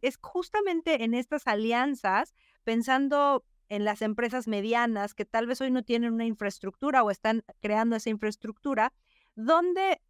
Es 0.00 0.18
justamente 0.20 1.04
en 1.04 1.14
estas 1.14 1.46
alianzas, 1.46 2.34
pensando 2.64 3.44
en 3.68 3.84
las 3.84 4.02
empresas 4.02 4.48
medianas 4.48 5.14
que 5.14 5.24
tal 5.24 5.46
vez 5.46 5.60
hoy 5.60 5.70
no 5.70 5.82
tienen 5.82 6.14
una 6.14 6.24
infraestructura 6.24 7.02
o 7.02 7.10
están 7.10 7.44
creando 7.60 7.96
esa 7.96 8.10
infraestructura, 8.10 8.92
donde 9.34 10.00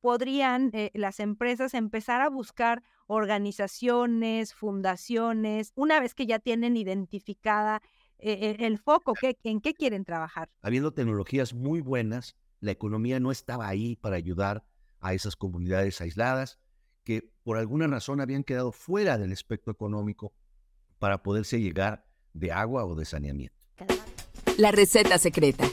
podrían 0.00 0.70
eh, 0.72 0.90
las 0.94 1.18
empresas 1.18 1.74
empezar 1.74 2.20
a 2.20 2.28
buscar 2.28 2.82
organizaciones, 3.06 4.54
fundaciones, 4.54 5.72
una 5.74 6.00
vez 6.00 6.14
que 6.14 6.26
ya 6.26 6.38
tienen 6.38 6.76
identificada 6.76 7.82
eh, 8.18 8.56
el 8.60 8.78
foco, 8.78 9.14
en 9.42 9.60
qué 9.60 9.74
quieren 9.74 10.04
trabajar. 10.04 10.48
Habiendo 10.60 10.92
tecnologías 10.92 11.54
muy 11.54 11.80
buenas, 11.80 12.36
la 12.60 12.70
economía 12.70 13.18
no 13.18 13.32
estaba 13.32 13.66
ahí 13.66 13.96
para 13.96 14.14
ayudar 14.16 14.64
a 15.00 15.14
esas 15.14 15.34
comunidades 15.34 16.00
aisladas 16.00 16.60
que 17.04 17.30
por 17.42 17.58
alguna 17.58 17.86
razón 17.86 18.20
habían 18.20 18.44
quedado 18.44 18.72
fuera 18.72 19.18
del 19.18 19.32
espectro 19.32 19.72
económico 19.72 20.32
para 20.98 21.22
poderse 21.22 21.60
llegar 21.60 22.04
de 22.32 22.52
agua 22.52 22.84
o 22.84 22.94
de 22.94 23.04
saneamiento. 23.04 23.56
La 24.58 24.70
receta 24.70 25.18
secreta. 25.18 25.64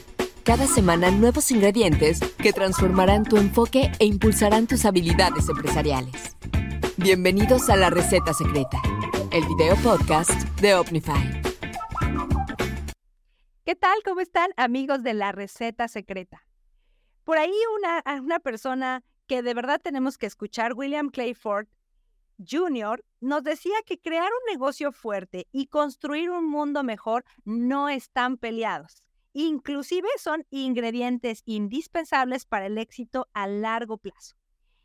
Cada 0.42 0.66
semana 0.66 1.10
nuevos 1.10 1.50
ingredientes 1.50 2.20
que 2.38 2.52
transformarán 2.52 3.24
tu 3.24 3.36
enfoque 3.36 3.92
e 3.98 4.06
impulsarán 4.06 4.66
tus 4.66 4.84
habilidades 4.84 5.48
empresariales. 5.48 6.36
Bienvenidos 6.96 7.68
a 7.70 7.76
La 7.76 7.90
receta 7.90 8.32
secreta, 8.32 8.80
el 9.32 9.44
video 9.46 9.76
podcast 9.76 10.30
de 10.60 10.74
Omnify. 10.74 11.40
¿Qué 13.64 13.76
tal? 13.76 13.98
¿Cómo 14.04 14.20
están 14.20 14.50
amigos 14.56 15.02
de 15.02 15.14
La 15.14 15.30
receta 15.30 15.86
secreta? 15.86 16.42
Por 17.22 17.38
ahí 17.38 17.52
una, 17.78 18.20
una 18.20 18.40
persona 18.40 19.04
que 19.30 19.44
de 19.44 19.54
verdad 19.54 19.80
tenemos 19.80 20.18
que 20.18 20.26
escuchar, 20.26 20.72
William 20.74 21.08
Clayford 21.08 21.68
Jr., 22.44 23.04
nos 23.20 23.44
decía 23.44 23.76
que 23.86 24.00
crear 24.00 24.26
un 24.26 24.52
negocio 24.52 24.90
fuerte 24.90 25.46
y 25.52 25.68
construir 25.68 26.30
un 26.30 26.50
mundo 26.50 26.82
mejor 26.82 27.24
no 27.44 27.88
están 27.88 28.38
peleados. 28.38 29.04
Inclusive 29.32 30.08
son 30.18 30.44
ingredientes 30.50 31.42
indispensables 31.44 32.44
para 32.44 32.66
el 32.66 32.76
éxito 32.76 33.28
a 33.32 33.46
largo 33.46 33.98
plazo. 33.98 34.34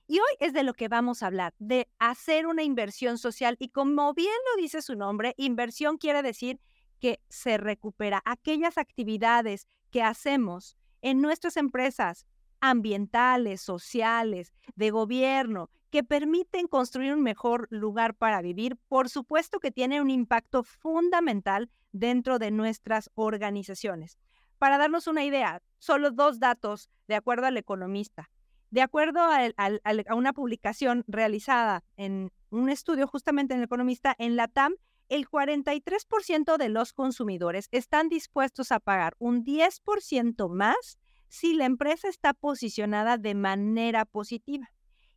Y 0.06 0.20
hoy 0.20 0.36
es 0.40 0.54
de 0.54 0.62
lo 0.62 0.76
que 0.76 0.90
vamos 0.90 1.24
a 1.24 1.26
hablar, 1.26 1.56
de 1.58 1.90
hacer 1.98 2.46
una 2.46 2.62
inversión 2.62 3.18
social. 3.18 3.56
Y 3.58 3.70
como 3.70 4.14
bien 4.14 4.30
lo 4.52 4.62
dice 4.62 4.84
su 4.84 4.94
nombre, 4.94 5.34
inversión 5.38 5.98
quiere 5.98 6.22
decir 6.22 6.60
que 7.00 7.20
se 7.30 7.58
recupera 7.58 8.22
aquellas 8.26 8.78
actividades 8.78 9.66
que 9.90 10.04
hacemos 10.04 10.78
en 11.02 11.20
nuestras 11.20 11.58
empresas 11.58 12.28
ambientales, 12.62 13.62
sociales, 13.62 14.54
de 14.76 14.92
gobierno, 14.92 15.70
que 15.90 16.04
permiten 16.04 16.68
construir 16.68 17.14
un 17.14 17.22
mejor 17.22 17.68
lugar 17.70 18.16
para 18.16 18.42
vivir, 18.42 18.76
por 18.88 19.10
supuesto 19.10 19.60
que 19.60 19.72
tiene 19.72 20.02
un 20.02 20.10
impacto 20.10 20.64
fundamental 20.64 21.70
dentro 21.92 22.40
de 22.40 22.52
nuestras 22.52 23.10
organizaciones. 23.16 24.18
Para 24.58 24.78
darnos 24.78 25.08
una 25.08 25.24
idea, 25.24 25.62
solo 25.78 26.12
dos 26.12 26.40
datos 26.40 26.90
de 27.08 27.16
acuerdo 27.16 27.46
al 27.46 27.58
economista. 27.58 28.30
De 28.72 28.82
acuerdo 28.82 29.22
a, 29.22 30.16
una 30.16 30.34
publicación 30.34 31.06
realizada 31.08 31.84
en 31.96 32.32
un 32.50 32.70
estudio 32.70 33.08
justamente 33.08 33.54
en 33.54 33.62
el 33.62 33.66
economista, 33.66 34.16
en 34.18 34.36
la 34.36 34.48
TAM, 34.48 34.76
el 35.08 35.30
43% 35.30 36.58
de 36.58 36.70
los 36.70 36.92
consumidores 36.92 37.68
están 37.72 38.10
dispuestos 38.10 38.72
a 38.72 38.80
pagar 38.80 39.16
un 39.20 39.46
10% 39.46 40.50
más 40.50 40.98
si 41.28 41.54
la 41.54 41.66
empresa 41.66 42.08
está 42.08 42.34
posicionada 42.34 43.18
de 43.18 43.36
manera 43.36 44.06
positiva. 44.06 44.72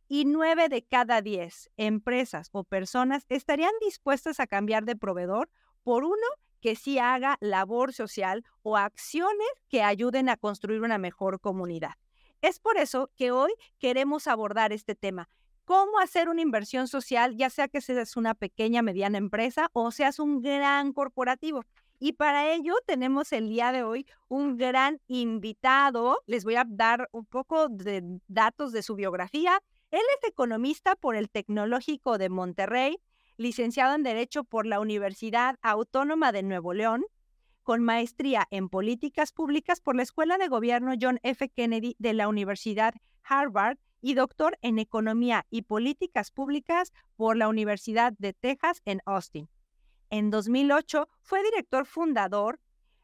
Y 0.07 0.25
9 0.25 0.69
de 0.69 0.83
cada 0.83 1.21
10 1.21 1.69
empresas 1.77 2.49
o 2.51 2.63
personas 2.63 3.25
estarían 3.29 3.71
dispuestas 3.81 4.39
a 4.39 4.47
cambiar 4.47 4.85
de 4.85 4.95
proveedor 4.95 5.49
por 5.83 6.03
uno 6.03 6.15
que 6.61 6.75
sí 6.75 6.99
haga 6.99 7.37
labor 7.39 7.93
social 7.93 8.43
o 8.63 8.77
acciones 8.77 9.47
que 9.69 9.83
ayuden 9.83 10.29
a 10.29 10.37
construir 10.37 10.81
una 10.81 10.97
mejor 10.97 11.39
comunidad. 11.39 11.93
Es 12.41 12.59
por 12.59 12.77
eso 12.77 13.11
que 13.15 13.31
hoy 13.31 13.51
queremos 13.79 14.27
abordar 14.27 14.73
este 14.73 14.95
tema. 14.95 15.29
¿Cómo 15.65 15.99
hacer 15.99 16.29
una 16.29 16.41
inversión 16.41 16.87
social, 16.87 17.35
ya 17.35 17.49
sea 17.49 17.67
que 17.67 17.81
seas 17.81 18.17
una 18.17 18.33
pequeña, 18.33 18.81
mediana 18.81 19.17
empresa 19.17 19.69
o 19.73 19.91
seas 19.91 20.17
un 20.19 20.41
gran 20.41 20.93
corporativo? 20.93 21.63
Y 21.99 22.13
para 22.13 22.53
ello 22.53 22.75
tenemos 22.87 23.33
el 23.33 23.49
día 23.49 23.73
de 23.73 23.83
hoy 23.83 24.05
un 24.29 24.55
gran 24.55 25.01
invitado. 25.07 26.23
Les 26.27 26.45
voy 26.45 26.55
a 26.55 26.65
dar 26.65 27.09
un 27.11 27.25
poco 27.25 27.67
de 27.67 28.21
datos 28.29 28.71
de 28.71 28.83
su 28.83 28.95
biografía. 28.95 29.61
Él 29.91 30.01
es 30.17 30.29
economista 30.29 30.95
por 30.95 31.17
el 31.17 31.29
Tecnológico 31.29 32.17
de 32.17 32.29
Monterrey, 32.29 32.99
licenciado 33.35 33.95
en 33.95 34.03
Derecho 34.03 34.45
por 34.45 34.65
la 34.65 34.79
Universidad 34.79 35.57
Autónoma 35.61 36.31
de 36.31 36.43
Nuevo 36.43 36.73
León, 36.73 37.03
con 37.63 37.83
maestría 37.83 38.47
en 38.49 38.69
Políticas 38.69 39.33
Públicas 39.33 39.81
por 39.81 39.97
la 39.97 40.03
Escuela 40.03 40.37
de 40.37 40.47
Gobierno 40.47 40.93
John 40.99 41.19
F. 41.23 41.49
Kennedy 41.49 41.97
de 41.99 42.13
la 42.13 42.29
Universidad 42.29 42.93
Harvard 43.23 43.77
y 44.01 44.13
doctor 44.13 44.57
en 44.61 44.79
Economía 44.79 45.45
y 45.49 45.63
Políticas 45.63 46.31
Públicas 46.31 46.93
por 47.17 47.35
la 47.35 47.49
Universidad 47.49 48.13
de 48.17 48.31
Texas 48.31 48.81
en 48.85 49.01
Austin. 49.05 49.49
En 50.09 50.31
2008 50.31 51.07
fue 51.21 51.43
director 51.43 51.85
fundador 51.85 52.59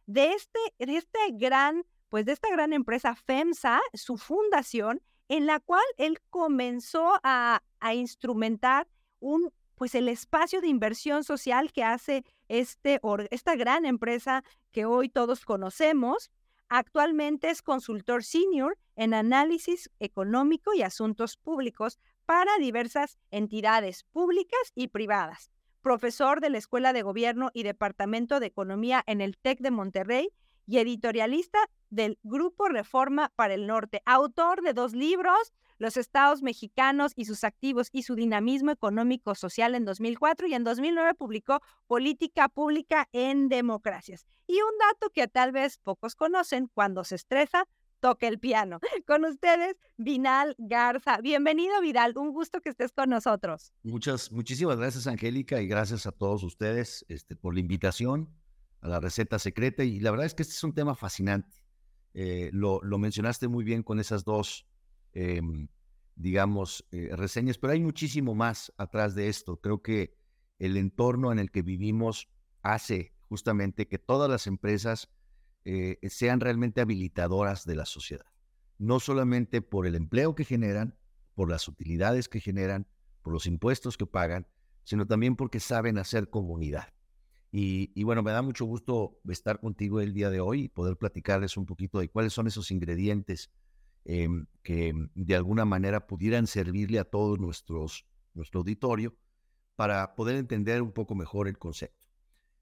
de 0.07 0.33
este, 0.33 0.59
de 0.79 0.97
este 0.97 1.19
gran, 1.33 1.85
pues 2.09 2.25
de 2.25 2.31
esta 2.31 2.49
gran 2.49 2.73
empresa 2.73 3.15
FEMSA, 3.15 3.81
su 3.93 4.17
fundación, 4.17 5.01
en 5.27 5.45
la 5.45 5.59
cual 5.59 5.83
él 5.97 6.19
comenzó 6.29 7.19
a, 7.23 7.61
instrumentar 7.93 8.87
un 9.19 9.51
pues 9.75 9.93
el 9.93 10.07
espacio 10.07 10.61
de 10.61 10.67
inversión 10.67 11.23
social 11.23 11.71
que 11.73 11.83
hace 11.83 12.23
este, 12.47 13.01
esta 13.29 13.55
gran 13.55 13.85
empresa 13.85 14.43
que 14.71 14.85
hoy 14.85 15.09
todos 15.09 15.43
conocemos. 15.43 16.31
Actualmente 16.69 17.49
es 17.49 17.61
consultor 17.61 18.23
senior 18.23 18.77
en 18.95 19.13
análisis 19.13 19.91
económico 19.99 20.73
y 20.73 20.81
asuntos 20.81 21.35
públicos 21.35 21.99
para 22.25 22.57
diversas 22.57 23.19
entidades 23.31 24.05
públicas 24.05 24.71
y 24.75 24.87
privadas. 24.87 25.51
Profesor 25.85 26.41
de 26.41 26.49
la 26.49 26.57
Escuela 26.57 26.93
de 26.93 27.03
Gobierno 27.03 27.51
y 27.53 27.61
Departamento 27.61 28.39
de 28.39 28.47
Economía 28.47 29.03
en 29.05 29.21
el 29.21 29.37
TEC 29.37 29.59
de 29.59 29.69
Monterrey 29.69 30.31
y 30.65 30.79
editorialista 30.79 31.59
del 31.91 32.17
Grupo 32.23 32.69
Reforma 32.69 33.31
para 33.35 33.53
el 33.53 33.67
Norte. 33.67 34.01
Autor 34.07 34.63
de 34.63 34.73
dos 34.73 34.93
libros, 34.95 35.53
los 35.77 35.95
estados 35.95 36.41
mexicanos 36.41 37.11
y 37.15 37.25
sus 37.25 37.43
activos 37.43 37.89
y 37.91 38.01
su 38.01 38.15
dinamismo 38.15 38.71
económico 38.71 39.35
social 39.35 39.75
en 39.75 39.85
2004 39.85 40.47
y 40.47 40.55
en 40.55 40.63
2009 40.63 41.13
publicó 41.13 41.61
Política 41.85 42.49
Pública 42.49 43.07
en 43.11 43.47
Democracias. 43.47 44.25
Y 44.47 44.55
un 44.55 44.75
dato 44.79 45.11
que 45.11 45.27
tal 45.27 45.51
vez 45.51 45.77
pocos 45.77 46.15
conocen, 46.15 46.67
cuando 46.73 47.03
se 47.03 47.13
estresa, 47.13 47.67
toca 48.05 48.27
el 48.27 48.39
piano. 48.39 48.79
Con 49.07 49.25
ustedes, 49.25 49.75
Vinal 49.97 50.55
Garza. 50.57 51.19
Bienvenido, 51.21 51.79
Vidal. 51.81 52.13
Un 52.17 52.31
gusto 52.31 52.61
que 52.61 52.69
estés 52.69 52.91
con 52.91 53.09
nosotros. 53.09 53.73
Muchas, 53.83 54.31
muchísimas 54.31 54.77
gracias, 54.77 55.07
Angélica, 55.07 55.61
y 55.61 55.67
gracias 55.67 56.05
a 56.05 56.11
todos 56.11 56.43
ustedes 56.43 57.05
este, 57.09 57.35
por 57.35 57.53
la 57.53 57.59
invitación 57.59 58.29
a 58.81 58.87
la 58.89 58.99
receta 58.99 59.39
secreta. 59.39 59.83
Y 59.83 59.99
la 59.99 60.11
verdad 60.11 60.25
es 60.25 60.33
que 60.33 60.43
este 60.43 60.53
es 60.53 60.63
un 60.63 60.73
tema 60.73 60.95
fascinante. 60.95 61.63
Eh, 62.13 62.49
lo, 62.53 62.79
lo 62.81 62.97
mencionaste 62.97 63.47
muy 63.47 63.63
bien 63.63 63.83
con 63.83 63.99
esas 63.99 64.23
dos 64.23 64.65
Em, 65.15 65.69
digamos, 66.17 66.85
eh, 66.91 67.09
reseñas, 67.13 67.57
pero 67.57 67.71
hay 67.71 67.79
muchísimo 67.79 68.35
más 68.35 68.71
atrás 68.77 69.15
de 69.15 69.29
esto. 69.29 69.57
Creo 69.61 69.81
que 69.81 70.13
el 70.59 70.77
entorno 70.77 71.31
en 71.31 71.39
el 71.39 71.51
que 71.51 71.61
vivimos 71.61 72.29
hace 72.61 73.13
justamente 73.29 73.87
que 73.87 73.97
todas 73.97 74.29
las 74.29 74.45
empresas 74.45 75.09
eh, 75.65 75.97
sean 76.09 76.39
realmente 76.39 76.81
habilitadoras 76.81 77.65
de 77.65 77.75
la 77.75 77.85
sociedad. 77.85 78.25
No 78.77 78.99
solamente 78.99 79.61
por 79.61 79.87
el 79.87 79.95
empleo 79.95 80.35
que 80.35 80.45
generan, 80.45 80.97
por 81.33 81.49
las 81.49 81.67
utilidades 81.67 82.29
que 82.29 82.39
generan, 82.39 82.87
por 83.21 83.33
los 83.33 83.45
impuestos 83.45 83.97
que 83.97 84.05
pagan, 84.05 84.47
sino 84.83 85.05
también 85.05 85.35
porque 85.35 85.59
saben 85.59 85.97
hacer 85.97 86.29
comunidad. 86.29 86.93
Y, 87.51 87.91
y, 87.95 88.03
bueno, 88.03 88.21
me 88.21 88.31
da 88.31 88.41
mucho 88.41 88.65
gusto 88.65 89.19
estar 89.29 89.59
contigo 89.59 90.01
el 90.01 90.13
día 90.13 90.29
de 90.29 90.41
hoy 90.41 90.63
y 90.63 90.69
poder 90.69 90.97
platicarles 90.97 91.57
un 91.57 91.65
poquito 91.65 91.99
de 91.99 92.09
cuáles 92.09 92.33
son 92.33 92.47
esos 92.47 92.69
ingredientes 92.69 93.49
Em, 94.07 94.45
que 94.61 94.93
de 95.15 95.35
alguna 95.35 95.65
manera 95.65 96.05
pudieran 96.05 96.45
servirle 96.45 96.99
a 96.99 97.05
todo 97.05 97.37
nuestros, 97.37 98.05
nuestro 98.35 98.59
auditorio 98.59 99.17
para 99.75 100.13
poder 100.13 100.35
entender 100.35 100.83
un 100.83 100.91
poco 100.91 101.15
mejor 101.15 101.47
el 101.47 101.57
concepto. 101.57 101.97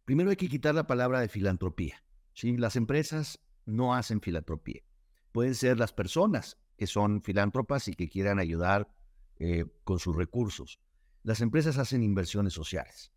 Primero 0.05 0.29
hay 0.29 0.37
que 0.37 0.47
quitar 0.47 0.73
la 0.73 0.87
palabra 0.87 1.19
de 1.19 1.27
filantropía. 1.27 2.01
¿Sí? 2.33 2.57
Las 2.57 2.75
empresas 2.75 3.39
no 3.65 3.93
hacen 3.93 4.21
filantropía. 4.21 4.81
Pueden 5.31 5.55
ser 5.55 5.79
las 5.79 5.93
personas 5.93 6.57
que 6.77 6.87
son 6.87 7.21
filántropas 7.21 7.87
y 7.87 7.95
que 7.95 8.09
quieran 8.09 8.39
ayudar 8.39 8.93
eh, 9.37 9.65
con 9.83 9.99
sus 9.99 10.15
recursos. 10.15 10.79
Las 11.23 11.41
empresas 11.41 11.77
hacen 11.77 12.03
inversiones 12.03 12.53
sociales. 12.53 13.11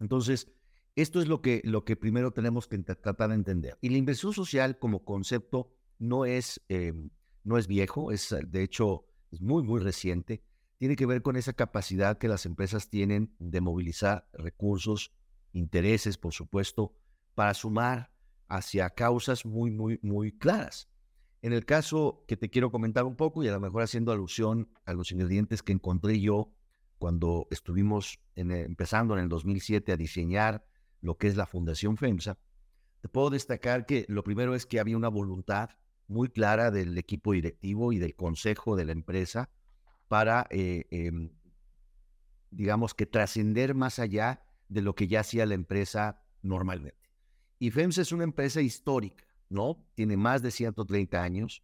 Entonces, 0.00 0.50
esto 0.96 1.20
es 1.20 1.28
lo 1.28 1.40
que, 1.40 1.60
lo 1.64 1.84
que 1.84 1.96
primero 1.96 2.32
tenemos 2.32 2.66
que 2.66 2.78
tratar 2.78 3.28
de 3.28 3.34
entender. 3.36 3.78
Y 3.80 3.88
la 3.90 3.98
inversión 3.98 4.32
social 4.32 4.78
como 4.78 5.04
concepto 5.04 5.72
no 5.98 6.24
es 6.24 6.60
em, 6.68 7.10
no 7.44 7.58
es 7.58 7.66
viejo, 7.66 8.10
es 8.10 8.34
de 8.46 8.62
hecho 8.62 9.06
es 9.30 9.40
muy, 9.40 9.62
muy 9.62 9.80
reciente. 9.80 10.42
tiene 10.78 10.96
que 10.96 11.06
ver 11.06 11.22
con 11.22 11.36
esa 11.36 11.52
capacidad 11.52 12.18
que 12.18 12.28
las 12.28 12.46
empresas 12.46 12.90
tienen 12.90 13.34
de 13.38 13.60
movilizar 13.60 14.28
recursos, 14.32 15.12
intereses, 15.52 16.18
por 16.18 16.32
supuesto, 16.32 16.92
para 17.34 17.54
sumar 17.54 18.12
hacia 18.56 18.90
causas 18.90 19.44
muy, 19.44 19.70
muy, 19.70 19.98
muy 20.02 20.32
claras. 20.32 20.88
En 21.42 21.52
el 21.52 21.66
caso 21.66 22.24
que 22.26 22.36
te 22.36 22.48
quiero 22.48 22.70
comentar 22.70 23.04
un 23.04 23.16
poco 23.16 23.42
y 23.42 23.48
a 23.48 23.52
lo 23.52 23.60
mejor 23.60 23.82
haciendo 23.82 24.12
alusión 24.12 24.70
a 24.86 24.94
los 24.94 25.12
ingredientes 25.12 25.62
que 25.62 25.72
encontré 25.72 26.20
yo 26.20 26.52
cuando 26.98 27.46
estuvimos 27.50 28.18
empezando 28.34 29.14
en 29.14 29.24
el 29.24 29.28
2007 29.28 29.92
a 29.92 29.96
diseñar 29.96 30.64
lo 31.00 31.18
que 31.18 31.26
es 31.26 31.36
la 31.36 31.44
Fundación 31.44 31.98
FEMSA, 31.98 32.38
te 33.02 33.08
puedo 33.08 33.28
destacar 33.28 33.84
que 33.84 34.06
lo 34.08 34.24
primero 34.24 34.54
es 34.54 34.64
que 34.64 34.80
había 34.80 34.96
una 34.96 35.08
voluntad 35.08 35.68
muy 36.06 36.28
clara 36.28 36.70
del 36.70 36.96
equipo 36.96 37.32
directivo 37.32 37.92
y 37.92 37.98
del 37.98 38.14
consejo 38.14 38.76
de 38.76 38.86
la 38.86 38.92
empresa 38.92 39.50
para, 40.08 40.46
eh, 40.50 40.86
em, 40.90 41.30
digamos 42.50 42.94
que 42.94 43.04
trascender 43.04 43.74
más 43.74 43.98
allá 43.98 44.42
de 44.68 44.80
lo 44.80 44.94
que 44.94 45.08
ya 45.08 45.20
hacía 45.20 45.44
la 45.44 45.54
empresa 45.54 46.22
normalmente. 46.40 47.03
Y 47.58 47.70
FEMSA 47.70 48.02
es 48.02 48.12
una 48.12 48.24
empresa 48.24 48.60
histórica, 48.60 49.24
¿no? 49.48 49.86
Tiene 49.94 50.16
más 50.16 50.42
de 50.42 50.50
130 50.50 51.22
años. 51.22 51.62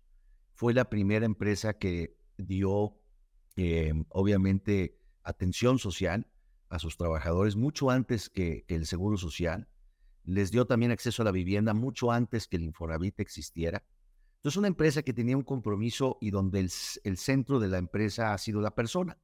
Fue 0.55 0.73
la 0.73 0.89
primera 0.89 1.27
empresa 1.27 1.75
que 1.75 2.17
dio, 2.37 2.97
em, 3.57 4.05
obviamente, 4.11 4.99
atención 5.23 5.79
social 5.79 6.27
a 6.69 6.79
sus 6.79 6.97
trabajadores 6.97 7.57
mucho 7.57 7.91
antes 7.91 8.31
que, 8.31 8.65
el 8.69 8.87
Seguro 8.87 9.17
Social. 9.17 9.69
Les 10.25 10.51
dio 10.51 10.67
también 10.67 10.93
acceso 10.93 11.23
a 11.23 11.25
la 11.25 11.33
vivienda 11.33 11.75
mucho 11.75 12.13
antes 12.13 12.47
que 12.47 12.57
el 12.57 12.65
Infonavit 12.65 13.19
existiera. 13.21 13.85
Entonces, 14.37 14.57
una 14.57 14.69
empresa 14.69 15.03
que 15.03 15.13
tenía 15.13 15.37
un 15.37 15.43
compromiso 15.43 16.19
y 16.21 16.31
donde 16.31 16.61
el, 16.61 16.71
el, 17.05 17.17
centro 17.17 17.59
de 17.59 17.69
la 17.69 17.79
empresa 17.79 18.33
ha 18.33 18.39
sido 18.39 18.61
la 18.61 18.75
persona. 18.75 19.19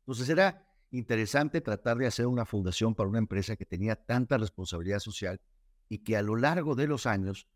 Entonces, 0.00 0.28
era 0.28 0.66
interesante 0.90 1.60
tratar 1.60 1.98
de 1.98 2.06
hacer 2.06 2.26
una 2.26 2.44
fundación 2.44 2.94
para 2.94 3.08
una 3.08 3.18
empresa 3.18 3.56
que 3.56 3.64
tenía 3.64 3.94
tanta 3.94 4.36
responsabilidad 4.36 4.98
social 4.98 5.40
y 5.88 5.98
que 5.98 6.16
a 6.16 6.22
lo 6.22 6.36
largo 6.36 6.74
de 6.74 6.86
los 6.86 7.06
años 7.06 7.46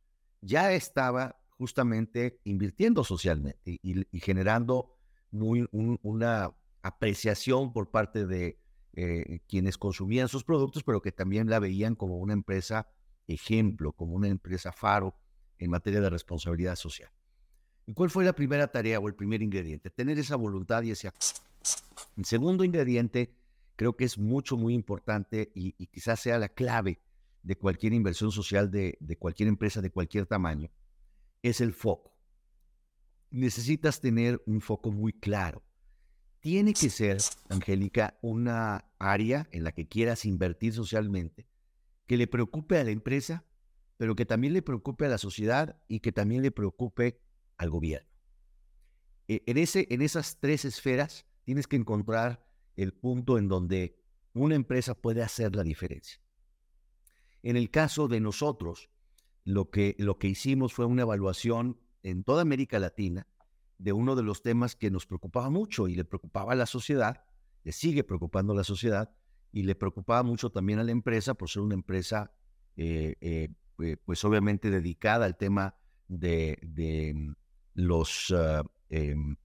ya 0.41 0.73
estaba 0.73 1.41
justamente 1.51 2.41
invirtiendo 2.45 3.05
socialmente 3.05 3.79
y, 3.83 4.21
generando 4.21 4.97
muy, 5.31 5.69
una 5.71 6.53
apreciación 6.83 7.73
por 7.73 7.91
parte 7.91 8.27
de 8.27 8.59
eh, 8.95 9.41
quienes 9.49 9.79
consumían 9.79 10.29
sus 10.29 10.45
productos, 10.45 10.83
pero 10.83 11.01
que 11.01 11.13
también 11.13 11.49
la 11.49 11.61
veían 11.61 11.95
como 11.95 12.19
una 12.19 12.33
empresa 12.33 12.89
ejemplo, 13.29 13.93
como 13.93 14.15
una 14.15 14.29
empresa 14.29 14.73
faro 14.73 15.15
en 15.59 15.71
materia 15.71 16.01
de 16.01 16.11
responsabilidad 16.11 16.77
social. 16.77 17.11
¿Y 17.87 17.95
cuál 17.95 18.11
fue 18.11 18.25
la 18.25 18.33
primera 18.33 18.69
tarea 18.69 18.99
o 18.99 19.09
el 19.09 19.15
primer 19.15 19.43
ingrediente? 19.43 19.91
Tener 19.91 20.19
esa 20.19 20.37
voluntad 20.37 20.83
y 20.83 20.91
ese 20.91 21.13
El 22.17 22.25
segundo 22.25 22.65
ingrediente 22.65 23.35
creo 23.77 23.97
que 23.97 24.05
es 24.05 24.19
mucho, 24.19 24.57
muy 24.57 24.75
importante 24.75 25.53
y, 25.55 25.75
y 25.79 25.87
quizás 25.87 26.21
sea 26.21 26.39
la 26.39 26.49
clave 26.49 27.01
de 27.43 27.57
cualquier 27.57 27.93
inversión 27.93 28.31
social 28.31 28.71
de, 28.71 28.97
cualquier 29.19 29.49
empresa 29.49 29.81
de 29.81 29.91
cualquier 29.91 30.27
tamaño 30.27 30.71
es 31.43 31.61
el 31.61 31.73
foco. 31.73 32.17
Necesitas 33.31 34.01
tener 34.01 34.43
un 34.47 34.61
foco 34.61 34.93
muy 34.93 35.13
claro. 35.13 35.63
Tiene 36.41 36.75
que 36.75 36.91
ser, 36.91 37.19
Angélica, 37.49 38.19
una 38.21 38.85
área 38.99 39.49
en 39.53 39.65
la 39.65 39.73
que 39.73 39.89
quieras 39.89 40.25
invertir 40.25 40.73
socialmente, 40.73 41.47
que 42.07 42.17
le 42.17 42.27
preocupe 42.27 42.79
a 42.79 42.85
la 42.85 42.91
empresa, 42.91 43.45
pero 43.97 44.17
que 44.17 44.27
también 44.27 44.53
le 44.53 44.63
preocupe 44.63 45.07
a 45.07 45.09
la 45.09 45.19
sociedad 45.19 45.81
y 45.89 46.01
que 46.01 46.13
también 46.13 46.43
le 46.43 46.51
preocupe 46.51 47.21
al 47.57 47.71
gobierno. 47.71 48.09
E, 49.29 49.43
en, 49.47 49.57
ese, 49.57 49.87
en 49.91 50.03
esas 50.03 50.39
tres 50.41 50.65
esferas 50.65 51.27
tienes 51.45 51.67
que 51.67 51.77
encontrar 51.77 52.45
el 52.77 52.93
punto 52.93 53.39
en 53.39 53.49
donde 53.49 54.01
una 54.33 54.55
empresa 54.55 54.95
puede 54.95 55.23
hacer 55.23 55.55
la 55.55 55.63
diferencia. 55.63 56.21
En 57.43 57.57
el 57.57 57.71
caso 57.71 58.09
de 58.09 58.21
nosotros, 58.21 58.91
lo 59.45 59.71
que, 59.71 59.97
lo 59.99 60.19
que 60.19 60.29
hicimos 60.29 60.73
fue 60.73 60.87
una 60.87 61.03
evaluación 61.03 61.81
en 62.03 62.25
toda 62.25 62.43
América 62.43 62.79
Latina 62.79 63.27
de 63.79 63.93
uno 63.93 64.15
de 64.15 64.23
los 64.23 64.43
temas 64.43 64.77
que 64.77 64.91
nos 64.91 65.07
preocupaba 65.07 65.51
mucho 65.51 65.89
y 65.89 65.97
le 65.97 66.05
preocupaba 66.05 66.53
a 66.53 66.57
la 66.57 66.67
sociedad, 66.67 67.25
le 67.65 67.73
sigue 67.73 68.05
preocupando 68.05 68.53
a 68.53 68.57
la 68.57 68.65
sociedad 68.65 69.11
y 69.51 69.65
le 69.65 69.75
preocupaba 69.75 70.23
mucho 70.23 70.51
también 70.51 70.79
a 70.79 70.85
la 70.85 70.93
empresa 70.93 71.35
por 71.35 71.51
ser 71.51 71.63
una 71.63 71.75
empresa, 71.75 72.33
eh, 72.77 73.17
eh, 73.21 73.49
eh, 73.81 73.97
pues 74.05 74.25
obviamente 74.25 74.71
dedicada 74.71 75.27
al 75.27 75.37
tema 75.37 75.75
de, 76.07 77.35
los, 77.75 78.33
em, 78.89 79.37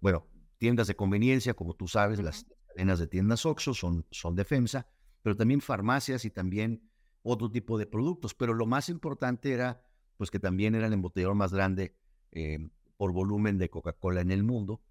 bueno, 0.00 0.26
tiendas 0.58 0.86
de 0.86 0.96
conveniencia, 0.96 1.54
como 1.54 1.74
tú 1.74 1.88
sabes, 1.88 2.20
las 2.20 2.46
cadenas 2.68 2.98
de 2.98 3.06
tiendas 3.06 3.46
OXXO 3.46 3.74
son, 3.74 4.06
son 4.10 4.34
defensa, 4.34 4.86
pero 5.22 5.36
también 5.36 5.60
farmacias 5.60 6.24
y 6.24 6.30
también 6.30 6.91
otro 7.22 7.50
tipo 7.50 7.78
de 7.78 7.86
productos, 7.86 8.34
pero 8.34 8.54
lo 8.54 8.66
más 8.66 8.88
importante 8.88 9.52
era 9.52 9.84
pues 10.16 10.30
que 10.30 10.38
también 10.38 10.74
era 10.74 10.86
el 10.86 10.92
embotellador 10.92 11.34
más 11.34 11.52
grande 11.52 11.96
eh, 12.30 12.70
por 12.96 13.12
volumen 13.12 13.58
de 13.58 13.70
Coca-Cola 13.70 14.20
en 14.20 14.30
el 14.30 14.42
mundo. 14.44 14.82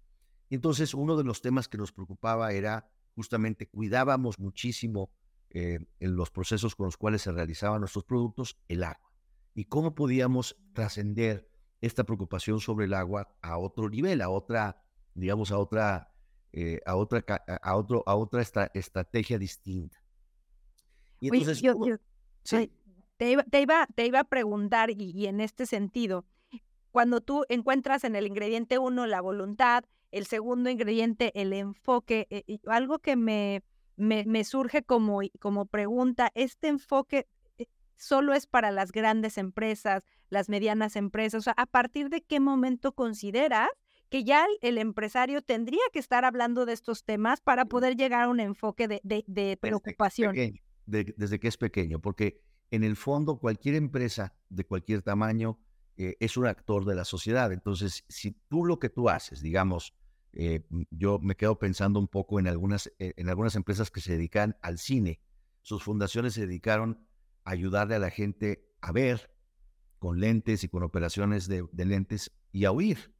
entonces 0.50 0.94
uno 0.94 1.16
de 1.16 1.24
los 1.24 1.40
temas 1.40 1.68
que 1.68 1.78
nos 1.78 1.92
preocupaba 1.92 2.52
era 2.52 2.90
justamente 3.14 3.68
cuidábamos 3.68 4.38
muchísimo 4.38 5.10
eh, 5.50 5.78
en 6.00 6.16
los 6.16 6.30
procesos 6.30 6.74
con 6.74 6.86
los 6.86 6.96
cuales 6.96 7.22
se 7.22 7.32
realizaban 7.32 7.80
nuestros 7.80 8.04
productos, 8.04 8.58
el 8.68 8.84
agua. 8.84 9.12
Y 9.54 9.66
cómo 9.66 9.94
podíamos 9.94 10.56
trascender 10.72 11.46
esta 11.82 12.04
preocupación 12.04 12.60
sobre 12.60 12.86
el 12.86 12.94
agua 12.94 13.36
a 13.42 13.58
otro 13.58 13.90
nivel, 13.90 14.22
a 14.22 14.30
otra, 14.30 14.82
digamos, 15.14 15.52
a 15.52 15.58
otra, 15.58 16.14
eh, 16.52 16.80
a 16.86 16.96
otra, 16.96 17.22
a 17.62 17.76
otro, 17.76 18.02
a 18.06 18.14
otra 18.14 18.42
estrategia 18.72 19.38
distinta. 19.38 20.02
Y 21.20 21.28
entonces, 21.28 21.62
Sí. 22.44 22.70
Te 23.16 23.30
iba, 23.30 23.44
te, 23.44 23.60
iba, 23.60 23.86
te 23.94 24.06
iba 24.06 24.20
a 24.20 24.24
preguntar, 24.24 24.90
y, 24.90 25.26
en 25.26 25.40
este 25.40 25.66
sentido, 25.66 26.24
cuando 26.90 27.20
tú 27.20 27.44
encuentras 27.48 28.04
en 28.04 28.16
el 28.16 28.26
ingrediente 28.26 28.78
uno 28.78 29.06
la 29.06 29.20
voluntad, 29.20 29.84
el 30.10 30.26
segundo 30.26 30.70
ingrediente 30.70 31.32
el 31.40 31.52
enfoque, 31.52 32.26
eh, 32.30 32.58
algo 32.66 32.98
que 32.98 33.16
me, 33.16 33.62
me, 33.96 34.44
surge 34.44 34.82
como, 34.82 35.20
como 35.38 35.66
pregunta, 35.66 36.30
¿este 36.34 36.68
enfoque 36.68 37.26
eh, 37.58 37.66
solo 37.96 38.34
es 38.34 38.46
para 38.46 38.70
las 38.70 38.92
grandes 38.92 39.38
empresas, 39.38 40.02
las 40.28 40.48
medianas 40.48 40.96
empresas? 40.96 41.38
O 41.38 41.42
sea, 41.42 41.54
¿a 41.56 41.66
partir 41.66 42.08
de 42.08 42.22
qué 42.22 42.40
momento 42.40 42.92
consideras 42.92 43.68
que 44.10 44.24
ya 44.24 44.46
el, 44.60 44.78
empresario 44.78 45.40
tendría 45.40 45.80
que 45.92 45.98
estar 45.98 46.24
hablando 46.24 46.66
de 46.66 46.74
estos 46.74 47.04
temas 47.04 47.40
para 47.40 47.64
poder 47.64 47.96
llegar 47.96 48.24
a 48.24 48.28
un 48.28 48.40
enfoque 48.40 48.88
de, 48.88 49.00
de, 49.02 49.56
preocupación? 49.56 50.34
Desde 50.86 51.38
que 51.38 51.48
es 51.48 51.56
pequeño, 51.56 52.00
porque 52.00 52.42
en 52.70 52.84
el 52.84 52.96
fondo 52.96 53.38
cualquier 53.38 53.74
empresa 53.74 54.34
de 54.48 54.64
cualquier 54.64 55.02
tamaño 55.02 55.58
eh, 55.96 56.16
es 56.20 56.36
un 56.36 56.46
actor 56.46 56.84
de 56.84 56.94
la 56.94 57.04
sociedad. 57.04 57.52
Entonces, 57.52 58.04
si 58.08 58.32
tú 58.48 58.64
lo 58.64 58.78
que 58.78 58.88
tú 58.88 59.10
haces, 59.10 59.42
digamos, 59.42 59.94
eh, 60.32 60.64
yo 60.90 61.18
me 61.18 61.36
quedo 61.36 61.58
pensando 61.58 62.00
un 62.00 62.08
poco 62.08 62.40
en 62.40 62.48
algunas, 62.48 62.90
eh, 62.98 63.12
en 63.16 63.28
algunas 63.28 63.56
empresas 63.56 63.90
que 63.90 64.00
se 64.00 64.12
dedican 64.12 64.56
al 64.62 64.78
cine. 64.78 65.20
Sus 65.60 65.82
fundaciones 65.82 66.32
se 66.32 66.46
dedicaron 66.46 67.06
a 67.44 67.50
ayudarle 67.50 67.96
a 67.96 67.98
la 67.98 68.10
gente 68.10 68.66
a 68.80 68.90
ver 68.90 69.30
con 69.98 70.18
lentes 70.18 70.64
y 70.64 70.68
con 70.68 70.82
operaciones 70.82 71.46
de, 71.46 71.68
lentes 71.74 72.32
y 72.50 72.64
a 72.64 72.72
oír, 72.72 73.14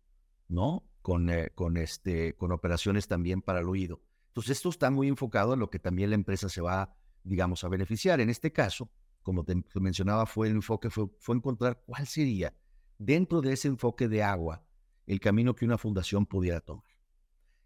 ¿no? 0.48 0.88
Con, 1.02 1.30
con, 1.54 1.76
este, 1.76 2.34
con 2.36 2.52
operaciones 2.52 3.06
también 3.06 3.42
para 3.42 3.60
el 3.60 3.68
oído. 3.68 4.00
Entonces, 4.28 4.56
esto 4.56 4.70
está 4.70 4.90
muy 4.90 5.08
enfocado 5.08 5.52
en 5.52 5.60
lo 5.60 5.68
que 5.68 5.78
también 5.78 6.10
la 6.10 6.16
empresa 6.16 6.48
se 6.48 6.62
va 6.62 6.96
digamos, 7.24 7.64
a 7.64 7.68
beneficiar. 7.68 8.20
En 8.20 8.30
este 8.30 8.52
caso, 8.52 8.90
como 9.22 9.44
te, 9.44 9.54
mencionaba, 9.74 10.26
fue 10.26 10.48
el 10.48 10.54
enfoque, 10.54 10.90
fue, 10.90 11.06
fue 11.18 11.36
encontrar 11.36 11.82
cuál 11.86 12.06
sería, 12.06 12.54
dentro 12.98 13.40
de 13.40 13.52
ese 13.52 13.68
enfoque 13.68 14.08
de 14.08 14.22
agua, 14.22 14.64
el 15.06 15.20
camino 15.20 15.54
que 15.54 15.64
una 15.64 15.78
fundación 15.78 16.26
pudiera 16.26 16.60
tomar. 16.60 16.84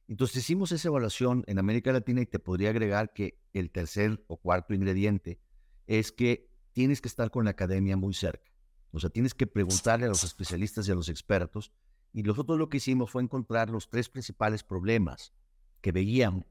Entonces 0.08 0.36
hicimos 0.36 0.70
esa 0.70 0.88
evaluación 0.88 1.42
en 1.46 1.58
América 1.58 1.92
Latina 1.92 2.20
y 2.20 2.26
te 2.26 2.38
podría 2.38 2.70
agregar 2.70 3.12
que 3.12 3.40
el 3.52 3.70
tercer 3.70 4.22
o 4.28 4.36
cuarto 4.36 4.72
ingrediente 4.72 5.40
es 5.86 6.12
que 6.12 6.48
tienes 6.72 7.00
que 7.00 7.08
estar 7.08 7.30
con 7.30 7.44
la 7.44 7.52
academia 7.52 7.96
muy 7.96 8.14
cerca. 8.14 8.50
O 8.92 9.00
sea, 9.00 9.10
tienes 9.10 9.34
que 9.34 9.46
preguntarle 9.46 10.06
a 10.06 10.08
los 10.08 10.24
especialistas 10.24 10.86
y 10.86 10.92
a 10.92 10.94
los 10.94 11.08
expertos. 11.08 11.72
Y 12.12 12.22
nosotros 12.22 12.58
lo 12.58 12.68
que 12.68 12.76
hicimos 12.76 13.10
fue 13.10 13.22
encontrar 13.22 13.68
los 13.68 13.90
tres 13.90 14.08
principales 14.08 14.62
problemas 14.62 15.32
que 15.80 15.92
veían 15.92 16.46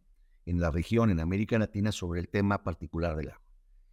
en 0.46 0.60
la 0.60 0.72
región, 0.72 1.10
en 1.10 1.20
América 1.20 1.58
Latina, 1.58 1.92
sobre 1.92 2.20
el 2.20 2.30
tema 2.30 2.64
particular 2.64 3.16
del 3.16 3.30
agua. 3.30 3.42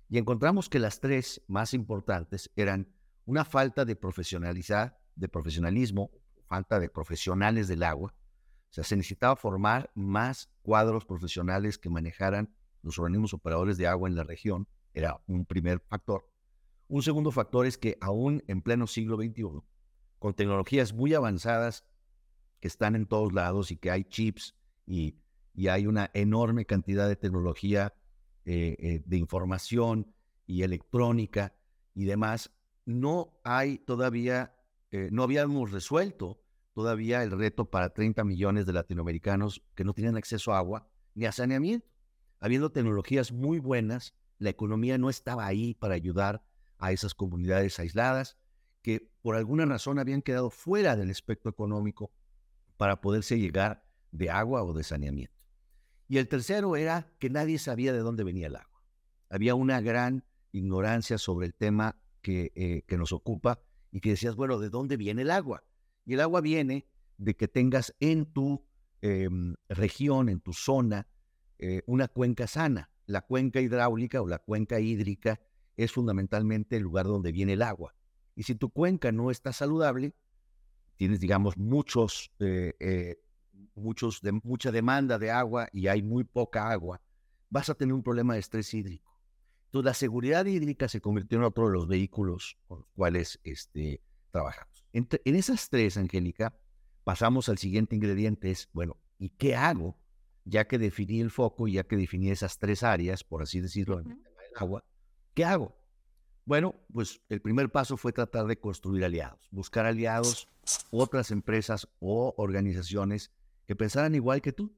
Y 0.08 0.18
encontramos 0.18 0.68
que 0.68 0.78
las 0.78 1.00
tres 1.00 1.42
más 1.48 1.72
importantes 1.72 2.50
eran 2.56 2.92
una 3.24 3.44
falta 3.44 3.84
de 3.84 3.96
profesionalidad, 3.96 4.98
de 5.16 5.28
profesionalismo, 5.28 6.10
falta 6.46 6.78
de 6.80 6.88
profesionales 6.88 7.68
del 7.68 7.82
agua. 7.82 8.14
O 8.70 8.74
sea, 8.74 8.84
se 8.84 8.96
necesitaba 8.96 9.36
formar 9.36 9.90
más 9.94 10.50
cuadros 10.62 11.04
profesionales 11.04 11.78
que 11.78 11.88
manejaran 11.90 12.54
los 12.82 12.98
organismos 12.98 13.32
operadores 13.32 13.78
de 13.78 13.86
agua 13.86 14.08
en 14.08 14.16
la 14.16 14.24
región. 14.24 14.68
Era 14.92 15.20
un 15.26 15.46
primer 15.46 15.80
factor. 15.80 16.28
Un 16.88 17.02
segundo 17.02 17.30
factor 17.30 17.64
es 17.64 17.78
que 17.78 17.96
aún 18.00 18.42
en 18.48 18.60
pleno 18.60 18.86
siglo 18.86 19.16
XXI, 19.16 19.62
con 20.18 20.34
tecnologías 20.34 20.92
muy 20.92 21.14
avanzadas 21.14 21.86
que 22.60 22.68
están 22.68 22.94
en 22.94 23.06
todos 23.06 23.32
lados 23.32 23.70
y 23.70 23.76
que 23.76 23.90
hay 23.90 24.04
chips 24.04 24.54
y 24.86 25.16
y 25.54 25.68
hay 25.68 25.86
una 25.86 26.10
enorme 26.14 26.64
cantidad 26.64 27.08
de 27.08 27.16
tecnología 27.16 27.94
eh, 28.44 28.76
eh, 28.78 29.02
de 29.04 29.16
información 29.16 30.12
y 30.46 30.62
electrónica 30.62 31.54
y 31.94 32.04
demás, 32.04 32.50
no 32.84 33.38
hay 33.44 33.78
todavía, 33.78 34.56
eh, 34.90 35.08
no 35.12 35.22
habíamos 35.22 35.70
resuelto 35.70 36.40
todavía 36.72 37.22
el 37.22 37.30
reto 37.30 37.70
para 37.70 37.92
30 37.92 38.24
millones 38.24 38.66
de 38.66 38.72
latinoamericanos 38.72 39.62
que 39.74 39.84
no 39.84 39.92
tienen 39.92 40.16
acceso 40.16 40.52
a 40.52 40.58
agua 40.58 40.88
ni 41.14 41.26
a 41.26 41.32
saneamiento. 41.32 41.86
Habiendo 42.40 42.72
tecnologías 42.72 43.30
muy 43.30 43.60
buenas, 43.60 44.14
la 44.38 44.50
economía 44.50 44.98
no 44.98 45.10
estaba 45.10 45.46
ahí 45.46 45.74
para 45.74 45.94
ayudar 45.94 46.42
a 46.78 46.90
esas 46.90 47.14
comunidades 47.14 47.78
aisladas 47.78 48.36
que 48.80 49.08
por 49.22 49.36
alguna 49.36 49.64
razón 49.66 50.00
habían 50.00 50.22
quedado 50.22 50.50
fuera 50.50 50.96
del 50.96 51.10
espectro 51.10 51.50
económico 51.50 52.10
para 52.76 53.00
poderse 53.00 53.38
llegar 53.38 53.84
de 54.10 54.30
agua 54.30 54.64
o 54.64 54.72
de 54.72 54.82
saneamiento. 54.82 55.41
Y 56.12 56.18
el 56.18 56.28
tercero 56.28 56.76
era 56.76 57.10
que 57.18 57.30
nadie 57.30 57.58
sabía 57.58 57.90
de 57.94 58.00
dónde 58.00 58.22
venía 58.22 58.48
el 58.48 58.56
agua. 58.56 58.82
Había 59.30 59.54
una 59.54 59.80
gran 59.80 60.26
ignorancia 60.52 61.16
sobre 61.16 61.46
el 61.46 61.54
tema 61.54 61.96
que, 62.20 62.52
eh, 62.54 62.82
que 62.86 62.98
nos 62.98 63.12
ocupa 63.12 63.62
y 63.90 64.00
que 64.00 64.10
decías, 64.10 64.36
bueno, 64.36 64.58
¿de 64.58 64.68
dónde 64.68 64.98
viene 64.98 65.22
el 65.22 65.30
agua? 65.30 65.64
Y 66.04 66.12
el 66.12 66.20
agua 66.20 66.42
viene 66.42 66.86
de 67.16 67.34
que 67.34 67.48
tengas 67.48 67.94
en 67.98 68.26
tu 68.26 68.62
em, 69.00 69.54
región, 69.70 70.28
en 70.28 70.40
tu 70.40 70.52
zona, 70.52 71.08
eh, 71.58 71.80
una 71.86 72.08
cuenca 72.08 72.46
sana. 72.46 72.90
La 73.06 73.22
cuenca 73.22 73.62
hidráulica 73.62 74.20
o 74.20 74.28
la 74.28 74.38
cuenca 74.38 74.80
hídrica 74.80 75.40
es 75.78 75.92
fundamentalmente 75.92 76.76
el 76.76 76.82
lugar 76.82 77.06
donde 77.06 77.32
viene 77.32 77.54
el 77.54 77.62
agua. 77.62 77.94
Y 78.34 78.42
si 78.42 78.54
tu 78.54 78.68
cuenca 78.68 79.12
no 79.12 79.30
está 79.30 79.54
saludable, 79.54 80.14
tienes, 80.96 81.20
digamos, 81.20 81.56
muchos, 81.56 82.30
eh, 82.38 83.16
muchos 83.82 84.20
de, 84.22 84.32
mucha 84.32 84.70
demanda 84.70 85.18
de 85.18 85.30
agua 85.30 85.68
y 85.72 85.88
hay 85.88 86.02
muy 86.02 86.24
poca 86.24 86.70
agua, 86.70 87.00
vas 87.50 87.68
a 87.68 87.74
tener 87.74 87.92
un 87.92 88.02
problema 88.02 88.34
de 88.34 88.40
estrés 88.40 88.72
hídrico. 88.72 89.12
Entonces, 89.66 89.86
la 89.86 89.94
seguridad 89.94 90.44
hídrica 90.46 90.88
se 90.88 91.00
convirtió 91.00 91.38
en 91.38 91.44
otro 91.44 91.66
de 91.66 91.72
los 91.72 91.88
vehículos 91.88 92.58
con 92.66 92.80
los 92.80 92.88
cuales 92.94 93.40
este, 93.42 94.02
trabajamos. 94.30 94.84
en 94.92 95.36
esas 95.36 95.68
tres, 95.68 95.96
Angélica, 95.96 96.54
pasamos 97.04 97.48
al 97.48 97.58
siguiente 97.58 97.96
ingrediente, 97.96 98.50
es, 98.50 98.68
bueno, 98.72 98.96
¿y 99.18 99.30
qué 99.30 99.56
hago? 99.56 99.96
Ya 100.44 100.66
que 100.66 100.78
definí 100.78 101.20
el 101.20 101.30
foco, 101.30 101.68
ya 101.68 101.84
que 101.84 101.96
definí 101.96 102.30
esas 102.30 102.58
tres 102.58 102.82
áreas, 102.82 103.24
por 103.24 103.42
así 103.42 103.60
decirlo, 103.60 104.00
en 104.00 104.10
el 104.10 104.22
tema 104.22 104.42
del 104.42 104.52
agua, 104.56 104.84
¿qué 105.34 105.44
hago? 105.44 105.76
Bueno, 106.44 106.74
pues 106.92 107.22
el 107.28 107.40
primer 107.40 107.70
paso 107.70 107.96
fue 107.96 108.12
tratar 108.12 108.46
de 108.46 108.58
construir 108.58 109.04
aliados, 109.04 109.48
buscar 109.52 109.86
aliados, 109.86 110.48
otras 110.90 111.30
empresas 111.30 111.88
o 112.00 112.34
organizaciones 112.36 113.30
que 113.66 113.76
pensaran 113.76 114.14
igual 114.14 114.42
que 114.42 114.52
tú, 114.52 114.74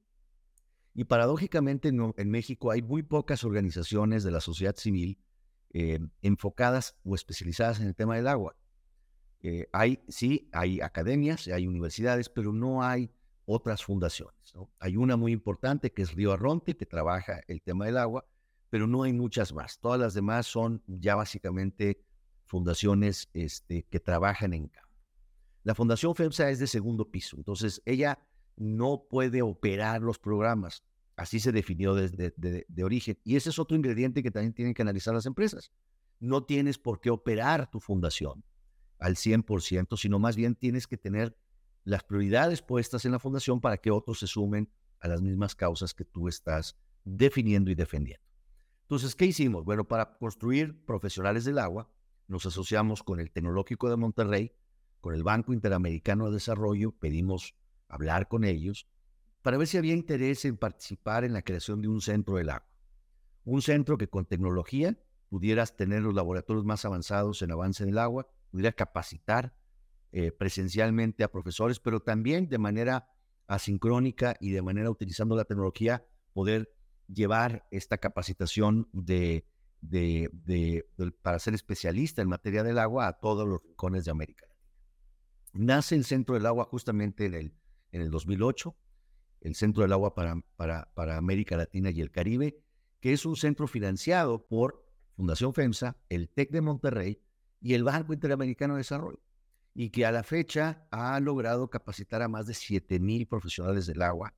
y 0.95 1.05
paradójicamente 1.05 1.89
en, 1.89 2.31
México 2.31 2.71
hay 2.71 2.81
muy 2.81 3.03
pocas 3.03 3.43
organizaciones 3.43 4.23
de 4.23 4.31
la 4.31 4.41
sociedad 4.41 4.77
civil 4.77 5.19
eh, 5.73 5.99
enfocadas 6.23 6.97
o 7.05 7.17
especializadas 7.17 7.81
en 7.81 7.89
el 7.89 7.97
tema 7.97 8.15
del 8.15 8.29
agua. 8.29 8.57
Eh, 9.41 9.69
hay, 9.73 10.05
sí, 10.09 10.49
hay 10.53 10.81
academias, 10.81 11.49
hay 11.49 11.67
universidades, 11.67 12.29
pero 12.29 12.53
no 12.53 12.83
hay 12.83 13.11
otras 13.45 13.85
fundaciones. 13.85 14.55
Hay 14.79 14.97
una 14.97 15.17
muy 15.17 15.33
importante 15.33 15.93
que 15.93 16.03
es 16.03 16.15
Río 16.15 16.33
Arronte, 16.33 16.77
que 16.77 16.87
trabaja 16.87 17.43
el 17.49 17.61
tema 17.61 17.87
del 17.87 17.99
agua, 17.99 18.25
pero 18.71 18.87
no 18.87 19.03
hay 19.03 19.13
muchas 19.13 19.53
más. 19.53 19.81
Todas 19.81 20.01
las 20.01 20.15
demás 20.15 20.47
son 20.47 20.83
ya 20.87 21.17
básicamente 21.17 22.01
fundaciones 22.47 23.29
este, 23.35 23.83
que 23.83 24.01
trabajan 24.01 24.55
en 24.55 24.69
campo. 24.69 24.89
La 25.65 25.75
Fundación 25.75 26.15
FEMSA 26.15 26.51
es 26.51 26.59
de 26.59 26.67
segundo 26.67 27.11
piso, 27.11 27.37
entonces 27.37 27.83
ella 27.87 28.19
no 28.57 29.07
puede 29.09 29.43
operar 29.43 30.03
los 30.03 30.19
programas. 30.19 30.85
Así 31.17 31.39
se 31.41 31.53
definió 31.53 31.95
desde 31.95 32.35
de, 32.37 32.85
origen. 32.85 33.19
Y 33.25 33.37
ese 33.37 33.51
es 33.51 33.59
otro 33.59 33.77
ingrediente 33.77 34.23
que 34.23 34.31
también 34.31 34.53
tienen 34.53 34.75
que 34.75 34.83
analizar 34.83 35.15
las 35.15 35.27
empresas. 35.27 35.71
No 36.19 36.45
tienes 36.45 36.79
por 36.79 37.01
qué 37.01 37.11
operar 37.11 37.71
tu 37.71 37.81
fundación 37.81 38.45
al 38.99 39.17
100%, 39.17 39.97
sino 39.97 40.19
más 40.19 40.37
bien 40.37 40.55
tienes 40.55 40.87
que 40.87 40.97
tener 40.97 41.37
las 41.85 42.03
prioridades 42.03 42.63
puestas 42.63 43.05
en 43.05 43.13
la 43.13 43.19
fundación 43.19 43.61
para 43.61 43.77
que 43.77 43.91
otros 43.91 44.19
se 44.19 44.27
sumen 44.27 44.71
a 45.01 45.09
las 45.09 45.21
mismas 45.21 45.55
causas 45.55 45.95
que 45.95 46.05
tú 46.05 46.29
estás 46.29 46.77
definiendo 47.05 47.71
y 47.71 47.75
defendiendo. 47.75 48.25
Entonces, 48.83 49.15
¿qué 49.15 49.27
hicimos? 49.27 49.65
Bueno, 49.65 49.87
para 49.87 50.17
construir 50.19 50.85
profesionales 50.85 51.45
del 51.45 51.59
agua, 51.59 51.91
nos 52.27 52.47
asociamos 52.47 53.03
con 53.03 53.21
el 53.21 53.31
Tecnológico 53.31 53.91
de 53.91 53.97
Monterrey, 53.97 54.53
con 55.01 55.15
el 55.15 55.23
Banco 55.23 55.53
Interamericano 55.53 56.27
de 56.27 56.33
Desarrollo, 56.33 56.93
pedimos 56.93 57.55
hablar 57.89 58.29
con 58.29 58.45
ellos 58.45 58.89
para 59.43 59.59
ver 59.59 59.67
si 59.67 59.77
había 59.77 59.95
interés 59.95 60.45
en 60.45 60.57
participar 60.57 61.25
en 61.25 61.33
la 61.33 61.43
creación 61.43 61.83
de 61.83 61.89
un 61.89 62.01
centro 62.01 62.37
del 62.37 62.51
agua. 62.51 62.69
Un 63.45 63.61
centro 63.61 63.99
que 63.99 64.09
con 64.09 64.25
tecnología 64.25 64.99
pudieras 65.29 65.77
tener 65.77 66.03
los 66.03 66.15
laboratorios 66.15 66.65
más 66.65 66.85
avanzados 66.85 67.43
en 67.43 67.51
avance 67.51 67.85
del 67.85 67.99
agua, 67.99 68.27
pudiera 68.51 68.73
capacitar 68.73 69.55
eh, 70.13 70.31
presencialmente 70.33 71.25
a 71.25 71.33
profesores, 71.33 71.81
pero 71.81 72.01
también 72.01 72.49
de 72.49 72.59
manera 72.59 73.09
asincrónica 73.47 74.37
y 74.41 74.51
de 74.53 74.63
manera 74.63 74.91
utilizando 74.91 75.37
la 75.37 75.45
tecnología, 75.45 76.07
poder 76.33 76.73
llevar 77.09 77.67
esta 77.71 77.99
capacitación 77.99 78.89
de, 78.93 79.45
para 81.23 81.39
ser 81.39 81.55
especialista 81.55 82.23
en 82.23 82.29
materia 82.29 82.63
del 82.63 82.79
agua 82.79 83.09
a 83.09 83.15
todos 83.15 83.47
los 83.47 83.63
rincones 83.63 84.05
de 84.05 84.11
América 84.11 84.47
Latina. 84.47 84.71
Nace 85.53 85.97
el 85.97 86.05
Centro 86.05 86.35
del 86.35 86.47
Agua 86.47 86.65
justamente 86.65 87.27
en 87.27 87.35
el 87.35 87.55
en 87.95 88.03
el 88.03 88.11
2008, 88.11 88.77
el 89.41 89.55
Centro 89.55 89.83
del 89.83 89.93
Agua 89.93 90.15
para, 90.15 90.41
para, 90.57 90.91
para 90.95 91.17
América 91.17 91.57
Latina 91.57 91.91
y 91.91 92.01
el 92.01 92.11
Caribe, 92.11 92.59
que 93.01 93.13
es 93.13 93.25
un 93.25 93.37
centro 93.37 93.69
financiado 93.69 94.47
por 94.47 94.85
Fundación 95.15 95.55
FEMSA, 95.55 95.97
el 96.09 96.29
TEC 96.29 96.51
de 96.51 96.61
Monterrey 96.61 97.23
y 97.61 97.75
el 97.75 97.85
Banco 97.85 98.13
Interamericano 98.13 98.75
de 98.75 98.79
Desarrollo, 98.79 99.23
y 99.75 99.91
que 99.91 100.07
a 100.07 100.11
la 100.11 100.25
fecha 100.25 100.89
ha 100.91 101.21
logrado 101.21 101.71
capacitar 101.71 102.21
a 102.21 102.29
más 102.29 102.49
de 102.49 102.55
7 102.55 102.99
mil 102.99 103.29
profesionales 103.29 103.87
del 103.87 104.03
agua, 104.03 104.35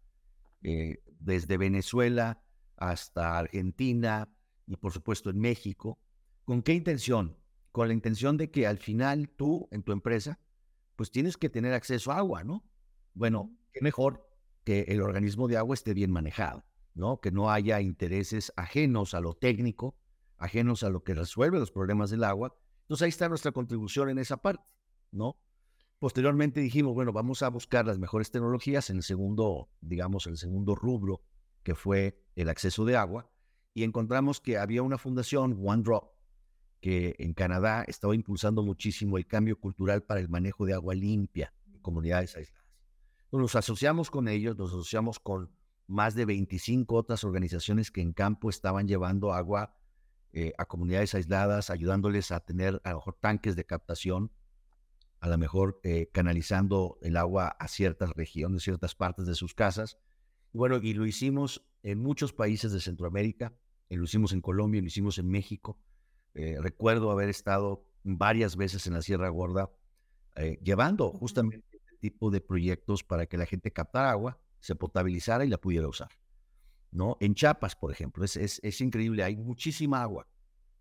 eh, 0.62 0.98
desde 1.18 1.56
Venezuela 1.56 2.42
hasta 2.76 3.38
Argentina 3.38 4.28
y 4.66 4.76
por 4.76 4.92
supuesto 4.92 5.30
en 5.30 5.38
México. 5.38 5.98
¿Con 6.44 6.62
qué 6.62 6.74
intención? 6.74 7.38
Con 7.72 7.88
la 7.88 7.94
intención 7.94 8.36
de 8.36 8.50
que 8.50 8.66
al 8.66 8.76
final 8.76 9.30
tú 9.30 9.66
en 9.70 9.82
tu 9.82 9.92
empresa, 9.92 10.38
pues 10.94 11.10
tienes 11.10 11.38
que 11.38 11.48
tener 11.48 11.72
acceso 11.72 12.12
a 12.12 12.18
agua, 12.18 12.44
¿no? 12.44 12.62
Bueno, 13.16 13.50
qué 13.72 13.80
mejor 13.80 14.28
que 14.62 14.82
el 14.88 15.00
organismo 15.00 15.48
de 15.48 15.56
agua 15.56 15.72
esté 15.72 15.94
bien 15.94 16.10
manejado, 16.10 16.66
¿no? 16.92 17.18
Que 17.18 17.30
no 17.30 17.50
haya 17.50 17.80
intereses 17.80 18.52
ajenos 18.56 19.14
a 19.14 19.20
lo 19.20 19.32
técnico, 19.32 19.96
ajenos 20.36 20.82
a 20.82 20.90
lo 20.90 21.02
que 21.02 21.14
resuelve 21.14 21.58
los 21.58 21.70
problemas 21.70 22.10
del 22.10 22.24
agua. 22.24 22.54
Entonces 22.82 23.04
ahí 23.04 23.08
está 23.08 23.30
nuestra 23.30 23.52
contribución 23.52 24.10
en 24.10 24.18
esa 24.18 24.36
parte, 24.36 24.62
¿no? 25.12 25.40
Posteriormente 25.98 26.60
dijimos, 26.60 26.92
bueno, 26.92 27.10
vamos 27.14 27.42
a 27.42 27.48
buscar 27.48 27.86
las 27.86 27.98
mejores 27.98 28.30
tecnologías 28.30 28.90
en 28.90 28.98
el 28.98 29.02
segundo, 29.02 29.70
digamos, 29.80 30.26
el 30.26 30.36
segundo 30.36 30.74
rubro, 30.74 31.22
que 31.62 31.74
fue 31.74 32.22
el 32.34 32.50
acceso 32.50 32.84
de 32.84 32.96
agua, 32.96 33.30
y 33.72 33.82
encontramos 33.82 34.42
que 34.42 34.58
había 34.58 34.82
una 34.82 34.98
fundación, 34.98 35.58
One 35.64 35.82
Drop, 35.82 36.12
que 36.82 37.16
en 37.18 37.32
Canadá 37.32 37.82
estaba 37.88 38.14
impulsando 38.14 38.62
muchísimo 38.62 39.16
el 39.16 39.26
cambio 39.26 39.58
cultural 39.58 40.02
para 40.02 40.20
el 40.20 40.28
manejo 40.28 40.66
de 40.66 40.74
agua 40.74 40.94
limpia 40.94 41.54
en 41.72 41.80
comunidades 41.80 42.36
aisladas. 42.36 42.65
Nos 43.32 43.56
asociamos 43.56 44.10
con 44.10 44.28
ellos, 44.28 44.56
nos 44.56 44.70
asociamos 44.70 45.18
con 45.18 45.50
más 45.86 46.14
de 46.14 46.24
25 46.24 46.94
otras 46.94 47.24
organizaciones 47.24 47.90
que 47.90 48.00
en 48.00 48.12
campo 48.12 48.50
estaban 48.50 48.88
llevando 48.88 49.32
agua 49.32 49.76
eh, 50.32 50.52
a 50.58 50.66
comunidades 50.66 51.14
aisladas, 51.14 51.70
ayudándoles 51.70 52.30
a 52.30 52.40
tener 52.40 52.80
a 52.84 52.90
lo 52.90 52.96
mejor 52.96 53.16
tanques 53.20 53.56
de 53.56 53.64
captación, 53.64 54.32
a 55.20 55.28
lo 55.28 55.38
mejor 55.38 55.80
eh, 55.82 56.10
canalizando 56.12 56.98
el 57.02 57.16
agua 57.16 57.48
a 57.48 57.68
ciertas 57.68 58.10
regiones, 58.10 58.62
ciertas 58.62 58.94
partes 58.94 59.26
de 59.26 59.34
sus 59.34 59.54
casas. 59.54 59.98
Y 60.52 60.58
bueno, 60.58 60.76
y 60.76 60.94
lo 60.94 61.06
hicimos 61.06 61.66
en 61.82 61.98
muchos 61.98 62.32
países 62.32 62.72
de 62.72 62.80
Centroamérica, 62.80 63.54
lo 63.88 64.04
hicimos 64.04 64.32
en 64.32 64.40
Colombia, 64.40 64.80
lo 64.80 64.88
hicimos 64.88 65.18
en 65.18 65.28
México. 65.28 65.78
Eh, 66.34 66.58
recuerdo 66.60 67.10
haber 67.10 67.28
estado 67.28 67.86
varias 68.02 68.56
veces 68.56 68.86
en 68.86 68.94
la 68.94 69.02
Sierra 69.02 69.28
Gorda 69.30 69.70
llevando 70.62 71.12
justamente 71.12 71.75
tipo 71.96 72.30
de 72.30 72.40
proyectos 72.40 73.04
para 73.04 73.26
que 73.26 73.36
la 73.36 73.46
gente 73.46 73.72
captara 73.72 74.10
agua, 74.10 74.38
se 74.60 74.74
potabilizara 74.74 75.44
y 75.44 75.48
la 75.48 75.58
pudiera 75.58 75.88
usar. 75.88 76.08
¿no? 76.90 77.16
En 77.20 77.34
Chiapas, 77.34 77.76
por 77.76 77.92
ejemplo, 77.92 78.24
es, 78.24 78.36
es, 78.36 78.80
increíble, 78.80 79.22
hay 79.22 79.36
muchísima 79.36 80.02
agua, 80.02 80.28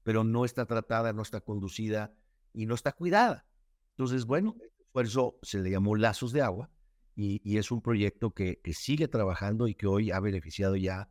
pero 0.04 0.24
no 0.24 0.46
está 0.46 0.66
tratada, 0.66 1.14
no 1.14 1.22
está 1.22 1.42
conducida 1.42 2.14
y 2.54 2.66
no 2.66 2.76
está 2.76 2.94
cuidada. 2.94 3.46
Entonces, 3.92 4.26
bueno, 4.26 4.56
por 4.92 5.06
eso 5.06 5.38
se 5.42 5.60
le 5.60 5.72
llamó 5.72 5.96
Lazos 5.96 6.32
de 6.32 6.42
Agua 6.42 6.72
y, 7.16 7.58
es 7.58 7.72
un 7.72 7.82
proyecto 7.82 8.32
que, 8.32 8.60
que, 8.62 8.74
sigue 8.74 9.08
trabajando 9.08 9.68
y 9.68 9.76
que 9.76 9.88
hoy 9.88 10.12
ha 10.12 10.20
beneficiado 10.20 10.76
ya 10.76 11.10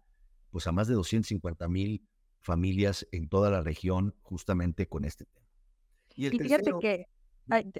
pues, 0.50 0.66
a 0.66 0.72
más 0.72 0.88
de 0.88 0.94
250 0.94 1.68
mil 1.68 2.06
familias 2.40 3.06
en 3.10 3.28
toda 3.28 3.50
la 3.50 3.62
región 3.62 4.14
justamente 4.22 4.86
con 4.86 5.04
este 5.04 5.24
tema. 5.26 5.46
Y, 6.14 6.26
el 6.26 6.38
fíjate 6.38 6.72
que 6.80 7.06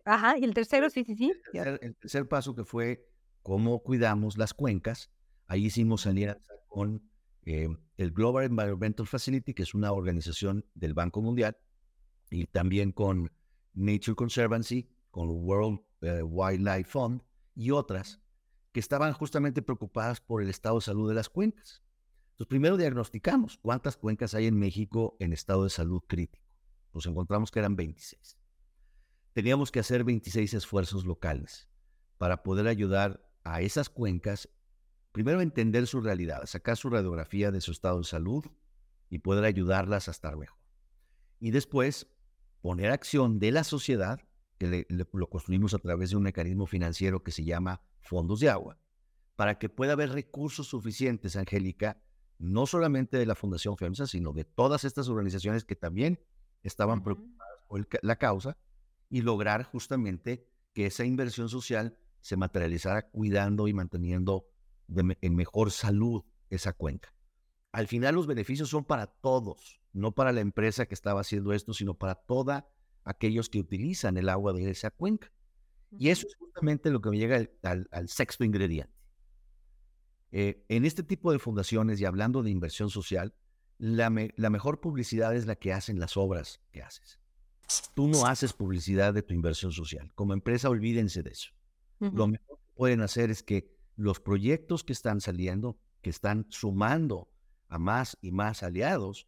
ajá, 0.05 0.39
y 0.39 0.45
el 0.45 0.55
tercero, 0.55 0.91
sí, 0.91 1.05
sí, 1.05 1.17
sí. 1.17 1.33
El 1.53 1.97
tercer, 1.97 2.29
paso 2.29 2.55
que 2.55 2.65
fue 2.65 3.07
cómo 3.43 3.83
cuidamos 3.83 4.39
las 4.39 4.55
cuencas 4.55 5.11
Ahí 5.47 5.67
hicimos 5.67 6.07
alianza 6.07 6.55
con 6.69 7.11
eh, 7.43 7.69
el 7.97 8.13
Global 8.13 8.45
Environmental 8.45 9.07
Facility, 9.07 9.55
que 9.55 9.63
es 9.63 9.75
una 9.75 9.93
organización 9.93 10.65
del 10.75 10.95
Banco 10.95 11.21
Mundial, 11.21 11.57
y 12.31 12.47
también 12.47 12.93
con 12.93 13.31
Nature 13.75 14.17
Conservancy, 14.17 14.89
con 15.11 15.29
World 15.31 15.81
eh, 16.01 16.23
Wildlife 16.23 16.91
Fund 16.91 17.23
y 17.55 17.71
otras 17.71 18.21
que 18.73 18.81
estaban 18.81 19.13
justamente 19.13 19.63
preocupadas 19.63 20.21
por 20.21 20.43
el 20.43 20.49
estado 20.49 20.77
de 20.77 20.81
salud 20.81 21.09
de 21.09 21.15
las 21.15 21.29
cuencas. 21.29 21.85
Entonces, 22.31 22.49
primero 22.49 22.77
diagnosticamos 22.77 23.59
cuántas 23.59 23.97
cuencas 23.97 24.35
hay 24.35 24.47
en 24.47 24.59
México 24.59 25.17
en 25.21 25.33
estado 25.33 25.63
de 25.63 25.71
salud 25.71 26.03
crítico. 26.09 26.45
Nos 26.93 27.07
encontramos 27.07 27.53
que 27.53 27.61
eran 27.61 27.77
26. 27.77 28.37
Teníamos 29.35 29.73
que 29.73 29.81
hacer 29.81 30.05
26 30.05 30.55
esfuerzos 30.55 31.05
locales 31.05 31.69
para 32.19 32.45
poder 32.45 32.69
ayudar 32.69 33.29
a 33.43 33.63
esas 33.63 33.91
cuencas, 33.91 34.49
primero 35.11 35.41
entender 35.41 35.89
su 35.89 36.01
realidad, 36.01 36.47
sacar 36.47 36.77
su 36.77 36.89
radiografía 36.89 37.51
de 37.51 37.61
su 37.61 37.73
estado 37.73 37.99
de 37.99 38.05
salud 38.05 38.45
y 39.11 39.19
poder 39.19 39.45
ayudarlas 39.45 40.07
a 40.07 40.13
estar 40.13 40.37
mejor. 40.37 40.61
Y 41.41 41.51
después 41.51 42.07
poner 42.63 42.93
acción 42.93 43.41
de 43.41 43.51
la 43.51 43.65
sociedad, 43.65 44.21
que 44.57 44.87
lo 44.89 45.29
construimos 45.29 45.75
a 45.75 45.79
través 45.79 46.11
de 46.11 46.17
un 46.17 46.23
mecanismo 46.23 46.67
financiero 46.67 47.25
que 47.25 47.33
se 47.33 47.43
llama 47.43 47.83
fondos 47.99 48.39
de 48.39 48.51
agua, 48.51 48.79
para 49.35 49.59
que 49.59 49.69
pueda 49.69 49.95
haber 49.95 50.11
recursos 50.11 50.69
suficientes, 50.69 51.35
Angélica, 51.35 52.01
no 52.39 52.67
solamente 52.67 53.19
de 53.19 53.27
la 53.27 53.35
Fundación 53.35 53.77
FEMSA, 53.77 54.07
sino 54.07 54.33
de 54.33 54.45
todas 54.45 54.85
estas 54.85 55.09
organizaciones 55.09 55.65
que 55.65 55.75
también 55.75 56.21
estaban 56.63 57.03
preocupadas 57.03 57.59
por 57.67 57.89
la 58.03 58.17
causa 58.17 58.57
y 59.15 59.23
lograr 59.23 59.63
justamente 59.63 60.45
que 60.73 60.87
esa 60.87 61.05
inversión 61.05 61.49
social 61.49 61.97
se 62.21 62.37
materializara 62.37 63.11
cuidando 63.11 63.69
y 63.69 63.73
manteniendo 63.73 64.49
en 64.89 65.37
mejor 65.37 65.71
salud 65.71 66.25
esa 66.51 66.73
cuenca. 66.73 67.15
Al 67.71 67.87
final 67.87 68.17
los 68.17 68.27
beneficios 68.27 68.71
son 68.71 68.85
para 68.85 69.07
todos, 69.07 69.81
no 69.93 70.17
para 70.17 70.33
la 70.33 70.41
empresa 70.41 70.87
que 70.87 70.95
estaba 70.95 71.21
haciendo 71.21 71.53
esto, 71.53 71.73
sino 71.75 71.95
para 71.95 72.17
todos 72.17 72.65
aquellos 73.05 73.49
que 73.49 73.61
utilizan 73.61 74.17
el 74.17 74.29
agua 74.29 74.53
de 74.53 74.69
esa 74.69 74.91
cuenca. 74.91 75.31
Y 75.97 76.09
eso 76.09 76.27
es 76.27 76.35
justamente 76.35 76.91
lo 76.91 77.01
que 77.01 77.11
me 77.11 77.19
llega 77.19 77.49
al, 77.63 78.09
sexto 78.09 78.43
ingrediente. 78.43 78.99
Eh, 80.33 80.65
en 80.69 80.85
este 80.85 81.05
tipo 81.05 81.31
de 81.31 81.39
fundaciones 81.39 82.01
y 82.01 82.05
hablando 82.05 82.43
de 82.43 82.51
inversión 82.51 82.91
social, 82.91 83.33
la, 83.79 84.11
mejor 84.11 84.81
publicidad 84.81 85.37
es 85.37 85.47
la 85.47 85.55
que 85.55 85.73
hacen 85.73 86.01
las 86.01 86.17
obras 86.17 86.61
que 86.73 86.83
haces. 86.83 87.21
Tú 87.95 88.09
no 88.09 88.27
haces 88.27 88.53
publicidad 88.53 89.15
de 89.15 89.23
tu 89.23 89.35
inversión 89.35 89.73
social. 89.73 90.13
Como 90.15 90.33
empresa, 90.33 90.69
olvídense 90.69 91.23
de 91.23 91.31
eso. 91.31 91.51
Lo 91.99 92.27
mejor 92.27 92.59
que 92.59 92.75
pueden 92.75 93.01
hacer 93.01 93.31
es 93.31 93.43
que 93.43 93.75
los 93.97 94.21
proyectos 94.21 94.85
que 94.85 94.93
están 94.93 95.21
saliendo, 95.21 95.79
que 96.03 96.11
están 96.11 96.47
sumando 96.51 97.31
a 97.69 97.79
más 97.79 98.19
y 98.21 98.31
más 98.31 98.63
aliados, 98.63 99.27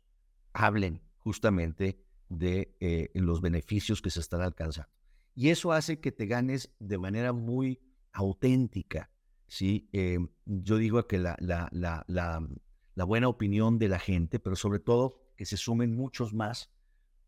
hablen 0.52 1.00
justamente 1.18 1.98
de 2.28 2.76
eh, 2.80 3.10
los 3.14 3.40
beneficios 3.40 4.02
que 4.02 4.10
se 4.10 4.20
están 4.20 4.42
alcanzando. 4.42 4.90
Y 5.34 5.50
eso 5.50 5.72
hace 5.72 6.00
que 6.00 6.12
te 6.12 6.26
ganes 6.26 6.70
de 6.78 6.98
manera 6.98 7.32
muy 7.32 7.80
auténtica, 8.12 9.10
¿sí? 9.46 9.88
Eh, 9.92 10.18
yo 10.46 10.78
digo 10.78 11.06
que 11.06 11.18
la, 11.18 11.36
la, 11.40 11.68
la, 11.72 12.04
la, 12.06 13.04
buena 13.04 13.28
opinión 13.28 13.78
de 13.78 13.88
la 13.88 13.98
gente, 13.98 14.38
pero 14.38 14.56
sobre 14.56 14.78
todo 14.78 15.20
que 15.36 15.44
se 15.44 15.58
sumen 15.58 15.94
muchos 15.94 16.32
más 16.32 16.70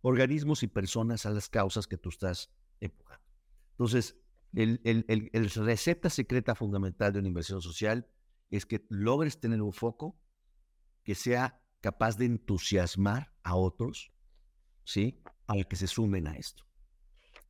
organismos 0.03 0.63
y 0.63 0.69
personas 0.69 1.27
a 1.27 1.31
las 1.31 1.49
causas 1.49 1.87
que 1.87 1.99
tú 1.99 2.09
estás 2.09 2.51
empujando. 2.81 3.25
Entonces, 3.73 4.17
el, 4.55 4.81
el, 4.85 5.05
el, 5.33 5.51
receta 5.51 6.11
secreta 6.11 6.55
fundamental 6.55 7.13
de 7.13 7.19
una 7.19 7.29
inversión 7.29 7.61
social 7.61 8.09
es 8.51 8.65
que 8.65 8.87
logres 8.89 9.41
tener 9.41 9.61
un 9.61 9.73
foco 9.73 10.19
que 11.05 11.15
sea 11.15 11.61
capaz 11.81 12.17
de 12.17 12.27
entusiasmar 12.27 13.33
a 13.43 13.57
otros, 13.57 14.13
¿sí? 14.85 15.21
Para 15.47 15.65
que 15.65 15.77
se 15.77 15.87
sumen 15.87 16.27
a 16.27 16.37
esto. 16.37 16.69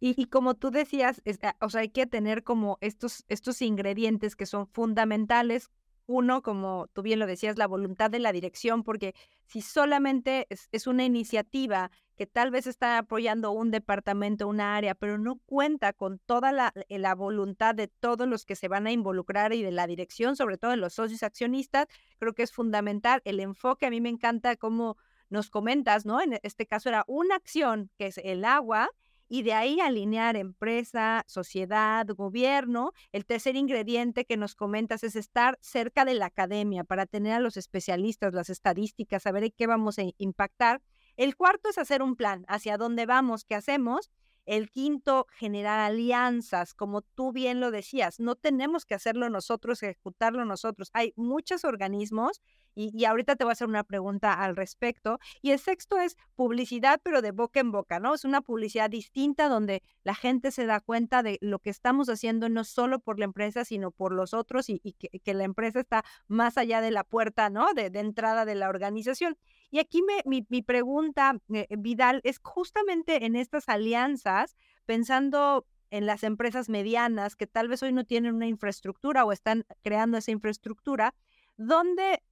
Y, 0.01 0.27
como 0.27 0.55
tú 0.55 0.71
decías, 0.71 1.23
ah, 1.43 1.57
o 1.61 1.71
sea, 1.71 1.81
hay 1.81 1.89
que 1.89 2.07
tener 2.07 2.45
como 2.45 2.79
estos, 2.81 3.25
estos 3.29 3.61
ingredientes 3.63 4.37
que 4.37 4.47
son 4.47 4.69
fundamentales. 4.69 5.71
Uno, 6.07 6.43
como 6.43 6.87
tú 6.93 7.03
bien 7.03 7.19
lo 7.19 7.27
decías, 7.27 7.59
la 7.59 7.67
voluntad 7.67 8.11
de 8.11 8.21
la 8.21 8.33
dirección, 8.33 8.85
porque 8.85 9.15
si 9.47 9.61
solamente 9.61 10.47
es, 10.51 10.87
una 10.87 11.05
iniciativa 11.05 11.91
que 12.19 12.27
tal 12.27 12.51
vez 12.51 12.67
está 12.67 12.99
apoyando 12.99 13.53
un 13.53 13.71
departamento, 13.71 14.49
una 14.49 14.77
área, 14.77 14.97
pero 14.97 15.19
no 15.19 15.37
cuenta 15.47 15.93
con 15.93 16.19
toda 16.19 16.51
la, 16.51 16.73
eh, 16.89 16.99
la, 16.99 17.15
voluntad 17.15 17.77
de 17.77 17.87
todos 17.87 18.27
los 18.27 18.45
que 18.45 18.57
se 18.57 18.67
van 18.67 18.89
a 18.89 18.93
involucrar 18.93 19.53
y 19.53 19.63
de 19.63 19.71
la 19.71 19.87
dirección, 19.87 20.35
sobre 20.35 20.59
todo 20.59 20.73
de 20.73 20.79
los 20.79 20.95
socios 20.95 21.23
accionistas, 21.23 21.87
creo 22.19 22.35
que 22.35 22.43
es 22.43 22.51
fundamental 22.51 23.23
el 23.25 23.39
enfoque. 23.39 23.87
A 23.87 23.91
mí 23.91 24.01
me 24.01 24.09
encanta 24.09 24.57
cómo 24.57 24.97
nos 25.31 25.49
comentas, 25.49 26.07
¿no? 26.07 26.21
En 26.21 26.41
este 26.43 26.67
caso 26.67 26.89
era 26.89 27.05
una 27.07 27.37
acción 27.37 27.89
que 27.97 28.07
es 28.07 28.19
el 28.19 28.45
agua 28.45 28.91
y 29.29 29.43
de 29.43 29.53
ahí 29.53 29.79
alinear 29.79 30.37
empresa, 30.37 31.25
sociedad, 31.29 32.05
gobierno. 32.09 32.95
El 33.13 33.27
tercer 33.27 33.55
ingrediente 33.55 34.25
que 34.25 34.37
nos 34.37 34.57
comentas 34.57 35.05
es 35.05 35.15
estar 35.15 35.57
cerca 35.61 36.05
de 36.05 36.15
la 36.15 36.27
academia 36.27 36.83
para 36.83 37.07
tener 37.07 37.35
a 37.35 37.41
los 37.41 37.57
especialistas, 37.57 38.35
las 38.35 38.51
estadísticas, 38.51 39.23
saber 39.23 39.45
en 39.45 39.53
qué 39.57 39.69
vamos 39.69 40.01
a 40.01 40.03
impactar. 40.17 40.81
El 41.19 41.35
cuarto 41.35 41.69
es 41.69 41.79
hacer 41.79 42.01
un 42.01 42.15
plan, 42.15 42.45
hacia 42.47 42.79
dónde 42.79 43.05
vamos, 43.05 43.45
qué 43.45 43.57
hacemos. 43.57 44.09
El 44.47 44.71
quinto, 44.71 45.27
generar 45.33 45.81
alianzas, 45.81 46.75
como 46.75 47.03
tú 47.03 47.33
bien 47.33 47.59
lo 47.59 47.73
decías, 47.73 48.21
no 48.21 48.37
tenemos 48.37 48.87
que 48.87 48.95
hacerlo 48.95 49.29
nosotros, 49.29 49.83
ejecutarlo 49.83 50.45
nosotros. 50.45 50.91
Hay 50.95 51.13
muchos 51.17 51.65
organismos 51.65 52.41
y, 52.81 53.05
ahorita 53.05 53.35
te 53.35 53.43
voy 53.43 53.51
a 53.51 53.53
hacer 53.55 53.67
una 53.67 53.83
pregunta 53.83 54.33
al 54.33 54.55
respecto. 54.55 55.19
Y 55.43 55.51
el 55.51 55.59
sexto 55.59 55.99
es 55.99 56.17
publicidad, 56.37 57.01
pero 57.03 57.21
de 57.23 57.33
boca 57.33 57.59
en 57.59 57.73
boca, 57.73 57.99
¿no? 57.99 58.15
Es 58.15 58.25
una 58.25 58.41
publicidad 58.41 58.89
distinta 58.89 59.49
donde 59.49 59.83
la 60.05 60.15
gente 60.15 60.53
se 60.53 60.65
da 60.65 60.79
cuenta 60.79 61.25
de 61.25 61.39
lo 61.41 61.59
que 61.59 61.71
estamos 61.71 62.09
haciendo 62.09 62.49
no 62.49 62.63
solo 62.63 63.01
por 63.01 63.19
la 63.19 63.25
empresa, 63.25 63.65
sino 63.65 63.91
por 63.91 64.13
los 64.13 64.33
otros 64.33 64.69
y, 64.69 64.79
que, 64.79 65.35
la 65.35 65.43
empresa 65.43 65.81
está 65.81 66.05
más 66.29 66.57
allá 66.57 66.81
de 66.81 66.93
la 66.93 67.03
puerta, 67.03 67.51
¿no? 67.51 67.75
De, 67.75 67.87
entrada 67.87 68.45
de 68.45 68.55
la 68.55 68.69
organización. 68.69 69.37
Y 69.71 69.81
aquí 69.81 70.03
me, 70.03 70.23
mi, 70.25 70.63
pregunta, 70.63 71.39
eh, 71.53 71.67
Vidal, 71.79 72.21
es 72.25 72.41
justamente 72.43 73.27
en 73.27 73.37
estas 73.37 73.69
alianzas, 73.69 74.57
pensando 74.87 75.67
en 75.91 76.07
las 76.07 76.23
empresas 76.23 76.69
medianas 76.69 77.37
que 77.37 77.47
tal 77.47 77.69
vez 77.69 77.83
hoy 77.83 77.93
no 77.93 78.05
tienen 78.05 78.35
una 78.35 78.47
infraestructura 78.47 79.25
o 79.25 79.33
están 79.33 79.67
creando 79.83 80.19
esa 80.19 80.31
infraestructura, 80.31 81.15
¿dónde 81.57 82.23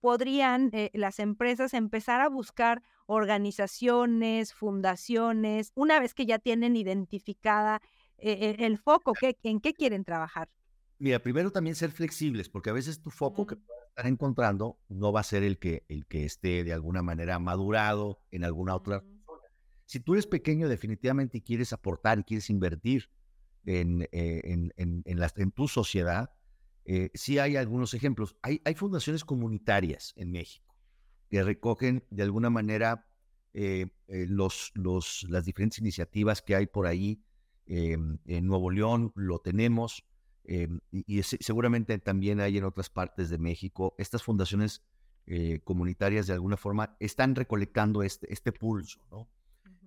podrían 0.00 0.70
eh, 0.72 0.90
las 0.92 1.18
empresas 1.18 1.72
empezar 1.74 2.20
a 2.20 2.28
buscar 2.28 2.82
organizaciones, 3.06 4.52
fundaciones, 4.52 5.72
una 5.74 5.98
vez 5.98 6.14
que 6.14 6.26
ya 6.26 6.38
tienen 6.38 6.76
identificada 6.76 7.80
eh, 8.18 8.56
el 8.58 8.78
foco, 8.78 9.14
en 9.42 9.60
qué 9.60 9.72
quieren 9.72 10.04
trabajar? 10.04 10.48
Mira, 11.00 11.18
primero 11.18 11.50
también 11.50 11.74
ser 11.74 11.92
flexibles, 11.92 12.50
porque 12.50 12.68
a 12.68 12.74
veces 12.74 13.00
tu 13.00 13.10
foco 13.10 13.46
que 13.46 13.56
puedas 13.56 13.88
estar 13.88 14.06
encontrando 14.06 14.78
no 14.90 15.12
va 15.12 15.20
a 15.20 15.24
ser 15.24 15.42
el 15.42 15.58
que, 15.58 15.86
el 15.88 16.04
que 16.04 16.26
esté 16.26 16.62
de 16.62 16.74
alguna 16.74 17.00
manera 17.00 17.38
madurado 17.38 18.20
en 18.30 18.44
alguna 18.44 18.76
otra 18.76 19.02
Si 19.86 20.00
tú 20.00 20.12
eres 20.12 20.26
pequeño 20.26 20.68
definitivamente 20.68 21.38
y 21.38 21.40
quieres 21.40 21.72
aportar 21.72 22.18
y 22.18 22.24
quieres 22.24 22.50
invertir 22.50 23.08
en, 23.64 24.02
eh, 24.12 24.42
en, 24.44 24.74
en, 24.76 25.02
en 25.06 25.50
tu 25.52 25.68
sociedad, 25.68 26.34
eh, 26.84 27.10
sí 27.14 27.38
hay 27.38 27.56
algunos 27.56 27.94
ejemplos. 27.94 28.36
Hay, 28.42 28.60
hay, 28.66 28.74
fundaciones 28.74 29.24
comunitarias 29.24 30.12
en 30.16 30.32
México 30.32 30.76
que 31.30 31.42
recogen 31.42 32.04
de 32.10 32.24
alguna 32.24 32.50
manera 32.50 33.06
eh, 33.54 33.86
eh, 34.08 34.26
los, 34.28 34.70
los, 34.74 35.24
las 35.30 35.46
diferentes 35.46 35.78
iniciativas 35.78 36.42
que 36.42 36.56
hay 36.56 36.66
por 36.66 36.86
ahí. 36.86 37.22
en 37.66 38.18
Nuevo 38.26 38.70
León 38.70 39.12
lo 39.14 39.38
tenemos 39.38 40.04
y, 40.90 41.22
seguramente 41.22 41.98
también 41.98 42.40
hay 42.40 42.58
en 42.58 42.64
otras 42.64 42.90
partes 42.90 43.30
de 43.30 43.38
México. 43.38 43.94
Estas 43.98 44.22
fundaciones 44.22 44.82
comunitarias 45.64 46.26
de 46.26 46.32
alguna 46.32 46.56
forma 46.56 46.96
están 46.98 47.34
recolectando 47.34 48.02
este, 48.02 48.32
este 48.32 48.52
pulso. 48.52 49.28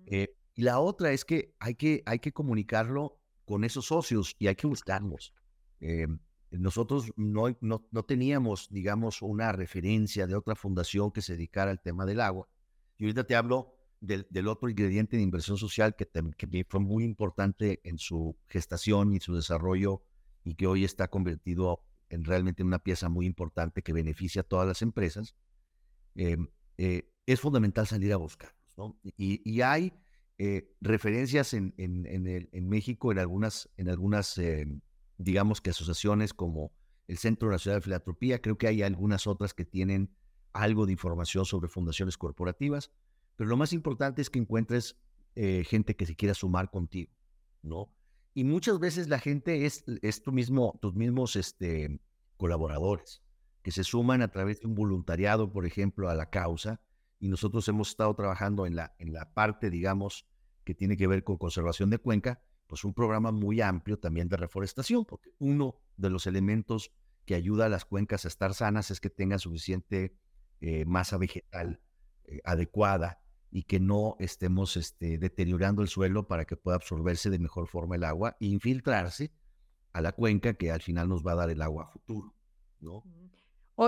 y 0.06 0.62
la 0.62 0.78
otra 0.78 1.12
es 1.12 1.24
que 1.24 1.54
hay, 1.58 1.74
que 1.74 2.02
hay 2.06 2.18
que 2.18 2.32
comunicarlo 2.32 3.20
con 3.44 3.64
esos 3.64 3.86
socios 3.86 4.36
y 4.38 4.46
hay 4.46 4.54
que 4.54 4.66
buscarlos 4.66 5.34
nosotros 6.58 7.12
no, 7.16 7.56
no, 7.60 8.02
teníamos, 8.04 8.68
digamos, 8.70 9.22
una 9.22 9.52
referencia 9.52 10.26
de 10.26 10.34
otra 10.34 10.54
fundación 10.54 11.10
que 11.10 11.22
se 11.22 11.34
dedicara 11.34 11.70
al 11.70 11.80
tema 11.80 12.06
del 12.06 12.20
agua. 12.20 12.48
Y 12.98 13.04
ahorita 13.04 13.24
te 13.24 13.34
hablo 13.34 13.74
del, 14.00 14.48
otro 14.48 14.68
ingrediente 14.68 15.16
de 15.16 15.22
inversión 15.22 15.56
social 15.56 15.96
que, 15.96 16.06
que, 16.36 16.66
fue 16.68 16.80
muy 16.80 17.04
importante 17.04 17.80
en 17.84 17.98
su 17.98 18.36
gestación 18.46 19.14
y 19.14 19.20
su 19.20 19.34
desarrollo 19.34 20.02
y 20.44 20.54
que 20.54 20.66
hoy 20.66 20.84
está 20.84 21.08
convertido 21.08 21.82
en 22.08 22.24
realmente 22.24 22.62
una 22.62 22.78
pieza 22.78 23.08
muy 23.08 23.26
importante 23.26 23.82
que 23.82 23.92
beneficia 23.92 24.42
a 24.42 24.44
todas 24.44 24.66
las 24.66 24.82
empresas. 24.82 25.34
Em, 26.14 26.48
eh, 26.78 27.10
es 27.26 27.40
fundamental 27.40 27.86
salir 27.86 28.12
a 28.12 28.16
buscarlos. 28.16 28.54
Y, 29.16 29.60
hay 29.62 29.92
eh, 30.38 30.74
referencias 30.80 31.54
en, 31.54 31.72
México 32.68 33.12
en 33.12 33.18
algunas, 33.18 33.70
digamos 35.16 35.60
que 35.60 35.70
asociaciones 35.70 36.34
como 36.34 36.72
el 37.06 37.18
Centro 37.18 37.50
Nacional 37.50 37.80
de 37.80 37.84
Filantropía, 37.84 38.40
creo 38.40 38.58
que 38.58 38.66
hay 38.66 38.82
algunas 38.82 39.26
otras 39.26 39.54
que 39.54 39.64
tienen 39.64 40.14
algo 40.52 40.86
de 40.86 40.92
información 40.92 41.44
sobre 41.44 41.68
fundaciones 41.68 42.16
corporativas, 42.16 42.90
pero 43.36 43.50
lo 43.50 43.56
más 43.56 43.72
importante 43.72 44.22
es 44.22 44.30
que 44.30 44.38
encuentres 44.38 44.96
eh, 45.34 45.64
gente 45.64 45.96
que 45.96 46.06
se 46.06 46.14
quiera 46.14 46.34
sumar 46.34 46.70
contigo, 46.70 47.12
¿no? 47.62 47.92
Y 48.34 48.42
muchas 48.42 48.80
veces 48.80 49.08
la 49.08 49.20
gente 49.20 49.64
es, 49.64 49.84
es 50.02 50.22
tu 50.22 50.32
mismo, 50.32 50.76
tus 50.82 50.94
mismos 50.94 51.36
este, 51.36 52.00
colaboradores, 52.36 53.22
que 53.62 53.70
se 53.70 53.84
suman 53.84 54.22
a 54.22 54.32
través 54.32 54.60
de 54.60 54.66
un 54.66 54.74
voluntariado, 54.74 55.52
por 55.52 55.64
ejemplo, 55.64 56.10
a 56.10 56.14
la 56.16 56.30
causa, 56.30 56.80
y 57.20 57.28
nosotros 57.28 57.66
hemos 57.68 57.90
estado 57.90 58.12
trabajando 58.14 58.66
en 58.66 58.74
la, 58.74 58.94
en 58.98 59.12
la 59.12 59.32
parte, 59.32 59.70
digamos, 59.70 60.26
que 60.64 60.74
tiene 60.74 60.96
que 60.96 61.06
ver 61.06 61.22
con 61.22 61.38
conservación 61.38 61.90
de 61.90 61.98
cuenca, 61.98 62.42
pues 62.66 62.84
un 62.84 62.92
programa 62.92 63.30
muy 63.30 63.60
amplio 63.60 64.00
también 64.00 64.28
de 64.28 64.36
reforestación, 64.36 65.04
porque 65.04 65.30
uno 65.38 65.76
de 65.96 66.10
los 66.10 66.26
elementos 66.26 66.90
que 67.24 67.36
ayuda 67.36 67.66
a 67.66 67.68
las 67.68 67.84
cuencas 67.84 68.24
a 68.24 68.28
estar 68.28 68.52
sanas 68.52 68.90
es 68.90 69.00
que 69.00 69.10
tengan 69.10 69.38
suficiente 69.38 70.18
eh, 70.60 70.84
masa 70.86 71.18
vegetal 71.18 71.80
eh, 72.24 72.40
adecuada 72.44 73.23
y 73.54 73.62
que 73.62 73.78
no 73.78 74.16
estemos 74.18 74.76
este, 74.76 75.16
deteriorando 75.16 75.80
el 75.80 75.86
suelo 75.86 76.26
para 76.26 76.44
que 76.44 76.56
pueda 76.56 76.76
absorberse 76.76 77.30
de 77.30 77.38
mejor 77.38 77.68
forma 77.68 77.94
el 77.94 78.02
agua 78.02 78.36
e 78.40 78.46
infiltrarse 78.46 79.30
a 79.92 80.00
la 80.00 80.10
cuenca 80.10 80.54
que 80.54 80.72
al 80.72 80.82
final 80.82 81.08
nos 81.08 81.24
va 81.24 81.32
a 81.32 81.36
dar 81.36 81.50
el 81.50 81.62
agua 81.62 81.86
futuro, 81.86 82.34
¿no? 82.80 83.04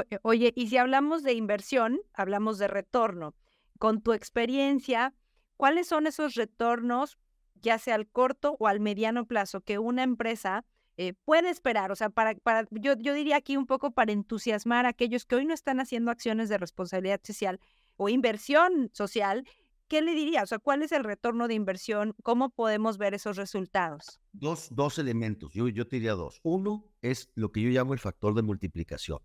Eh, 0.09 0.19
oye, 0.23 0.53
y 0.55 0.69
si 0.69 0.77
hablamos 0.77 1.25
de 1.25 1.33
inversión, 1.33 1.99
hablamos 2.15 2.59
de 2.59 2.69
retorno. 2.69 3.35
Con 3.81 4.03
tu 4.03 4.13
experiencia, 4.13 5.15
¿cuáles 5.57 5.89
son 5.89 6.07
esos 6.07 6.37
retornos, 6.37 7.19
ya 7.57 7.81
sea 7.81 7.97
al 7.97 8.07
corto 8.07 8.57
o 8.61 8.69
al 8.69 8.79
mediano 8.79 9.27
plazo, 9.27 9.63
que 9.63 9.81
una 9.81 10.05
empresa 10.05 10.65
eh, 10.97 11.15
puede 11.25 11.51
esperar? 11.51 11.91
O 11.91 11.97
sea, 11.97 12.11
para, 12.11 12.37
para 12.37 12.69
yo, 12.71 12.95
yo 12.99 13.15
diría 13.15 13.35
aquí 13.35 13.57
un 13.57 13.67
poco 13.67 13.91
para 13.91 14.13
entusiasmar 14.13 14.87
a 14.87 14.91
aquellos 14.91 15.27
que 15.27 15.35
hoy 15.35 15.45
no 15.45 15.55
están 15.55 15.81
haciendo 15.81 16.13
acciones 16.13 16.49
de 16.49 16.57
responsabilidad 16.57 17.21
social, 17.25 17.59
o 17.97 18.09
inversión 18.09 18.91
social, 18.93 19.47
¿qué 19.89 20.03
le 20.03 20.15
diría? 20.15 20.43
O 20.43 20.47
sea, 20.47 20.59
¿cuál 20.59 20.83
es 20.83 20.93
el 20.93 21.05
retorno 21.05 21.49
de 21.49 21.55
inversión? 21.55 22.15
¿Cómo 22.23 22.51
podemos 22.51 22.99
ver 22.99 23.15
esos 23.15 23.37
resultados? 23.37 24.21
Dos, 24.33 24.69
dos 24.71 24.99
elementos, 24.99 25.53
yo, 25.53 25.69
yo 25.69 25.87
te 25.87 25.97
diría 25.97 26.13
dos. 26.13 26.41
Uno 26.43 26.93
es 27.03 27.31
lo 27.35 27.53
que 27.53 27.63
yo 27.63 27.71
llamo 27.71 27.93
el 27.93 27.99
factor 27.99 28.35
de 28.35 28.43
multiplicación. 28.43 29.19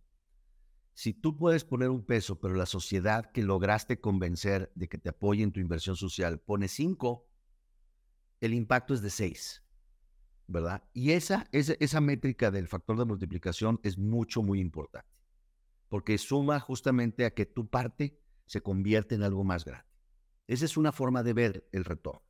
Si 0.94 1.14
tú 1.14 1.38
puedes 1.38 1.64
poner 1.64 1.90
un 1.90 2.06
peso, 2.06 2.40
pero 2.40 2.54
la 2.54 2.66
sociedad 2.66 3.32
que 3.32 3.44
lograste 3.44 4.00
convencer 4.00 4.72
de 4.76 4.88
que 4.88 4.98
te 4.98 5.10
apoye 5.10 5.42
en 5.42 5.52
tu 5.52 5.60
inversión 5.60 5.96
social 5.96 6.40
pone 6.40 6.68
cinco, 6.68 7.28
el 8.42 8.54
impacto 8.54 8.94
es 8.94 9.02
de 9.02 9.10
seis, 9.10 9.64
¿verdad? 10.48 10.84
Y 10.94 11.12
esa, 11.12 11.48
esa, 11.52 11.74
esa 11.80 12.02
métrica 12.02 12.52
del 12.52 12.68
factor 12.68 12.98
de 12.98 13.06
multiplicación 13.06 13.80
es 13.84 13.98
mucho, 13.98 14.44
muy 14.44 14.60
importante, 14.60 15.10
porque 15.88 16.18
suma 16.18 16.60
justamente 16.60 17.26
a 17.26 17.34
que 17.34 17.46
tu 17.46 17.68
parte 17.68 18.21
se 18.52 18.62
convierte 18.62 19.16
en 19.16 19.24
algo 19.24 19.46
más 19.46 19.64
grande. 19.64 19.88
Esa 20.46 20.66
es 20.66 20.76
una 20.76 20.92
forma 20.92 21.24
de 21.24 21.32
ver 21.32 21.70
el 21.72 21.86
retorno. 21.86 22.22